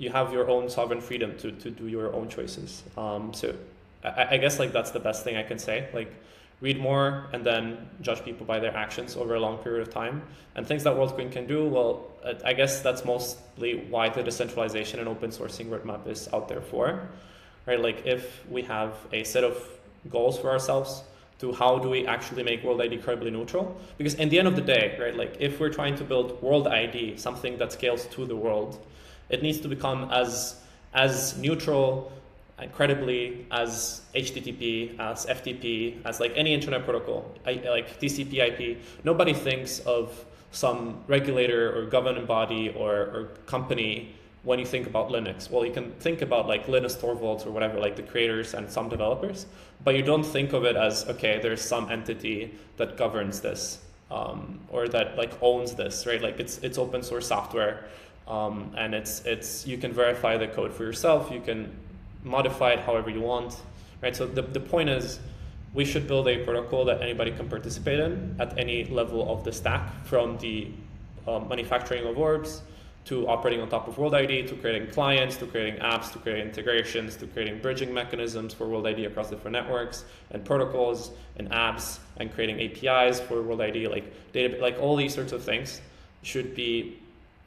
[0.00, 3.54] you have your own sovereign freedom to, to do your own choices um, so
[4.04, 5.88] I, I guess like that's the best thing I can say.
[5.92, 6.12] Like
[6.60, 10.22] read more and then judge people by their actions over a long period of time.
[10.54, 12.06] And things that WorldCoin can do, well,
[12.44, 17.08] I guess that's mostly why the decentralization and open sourcing roadmap is out there for,
[17.66, 17.80] right?
[17.80, 19.56] Like if we have a set of
[20.10, 21.02] goals for ourselves
[21.38, 23.80] to how do we actually make World ID credibly neutral?
[23.96, 26.66] Because in the end of the day, right, like if we're trying to build World
[26.66, 28.78] ID, something that scales to the world,
[29.30, 30.56] it needs to become as
[30.92, 32.12] as neutral
[32.58, 39.32] and credibly as HTTP, as FTP, as like any internet protocol, like TCP IP, nobody
[39.32, 45.50] thinks of some regulator or governing body or, or company when you think about Linux.
[45.50, 48.88] Well, you can think about like Linus Torvalds or whatever, like the creators and some
[48.88, 49.46] developers,
[49.84, 53.78] but you don't think of it as, okay, there's some entity that governs this
[54.10, 56.20] um, or that like owns this, right?
[56.20, 57.84] Like it's, it's open source software.
[58.30, 61.32] Um, and it's, it's, you can verify the code for yourself.
[61.32, 61.76] You can
[62.22, 63.56] modify it however you want,
[64.02, 64.14] right?
[64.14, 65.18] So the, the point is
[65.74, 69.52] we should build a protocol that anybody can participate in at any level of the
[69.52, 70.68] stack from the
[71.26, 72.62] um, manufacturing of orbs
[73.06, 76.46] to operating on top of World ID, to creating clients, to creating apps, to creating
[76.46, 81.98] integrations, to creating bridging mechanisms for World ID across different networks and protocols and apps,
[82.18, 85.80] and creating APIs for World ID, like data, like all these sorts of things
[86.22, 86.99] should be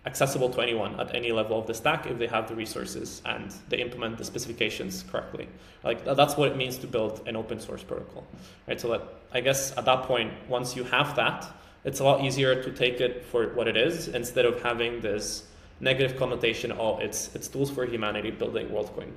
[0.06, 3.54] accessible to anyone at any level of the stack if they have the resources and
[3.70, 5.48] they implement the specifications correctly.
[5.84, 8.26] Like that's what it means to build an open source protocol,
[8.68, 8.80] right?
[8.80, 9.02] So that
[9.34, 11.48] I guess at that point, once you have that,
[11.86, 15.44] it's a lot easier to take it for what it is instead of having this
[15.80, 16.72] negative connotation.
[16.72, 19.12] Oh, it's it's tools for humanity building WorldCoin.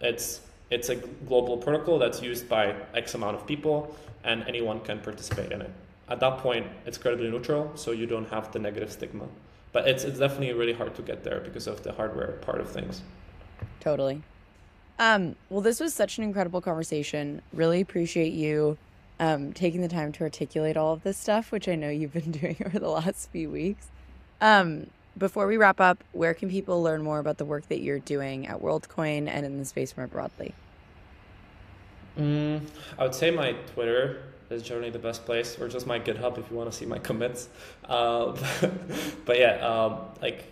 [0.00, 4.98] It's it's a global protocol that's used by X amount of people, and anyone can
[4.98, 5.70] participate in it.
[6.08, 9.26] At that point, it's credibly neutral, so you don't have the negative stigma
[9.76, 12.70] but it's it's definitely really hard to get there because of the hardware part of
[12.70, 13.02] things.
[13.78, 14.22] Totally.
[14.98, 17.42] Um, well, this was such an incredible conversation.
[17.52, 18.78] Really appreciate you
[19.20, 22.32] um, taking the time to articulate all of this stuff, which I know you've been
[22.42, 23.88] doing over the last few weeks.
[24.40, 24.86] Um,
[25.18, 28.46] before we wrap up, where can people learn more about the work that you're doing
[28.46, 30.54] at WorldCoin and in the space more broadly?
[32.18, 32.62] Mm,
[32.98, 36.50] I would say my Twitter is generally the best place, or just my GitHub if
[36.50, 37.48] you want to see my commits.
[37.84, 38.36] Uh,
[39.24, 40.44] but yeah, um, like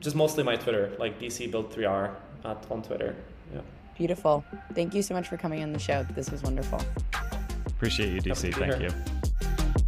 [0.00, 3.14] just mostly my Twitter, like DC Build 3R at, on Twitter.
[3.54, 3.60] Yeah.
[3.96, 4.44] Beautiful.
[4.74, 6.04] Thank you so much for coming on the show.
[6.14, 6.80] This was wonderful.
[7.66, 8.54] Appreciate you, DC.
[8.54, 8.90] Thank here.
[8.90, 9.82] you.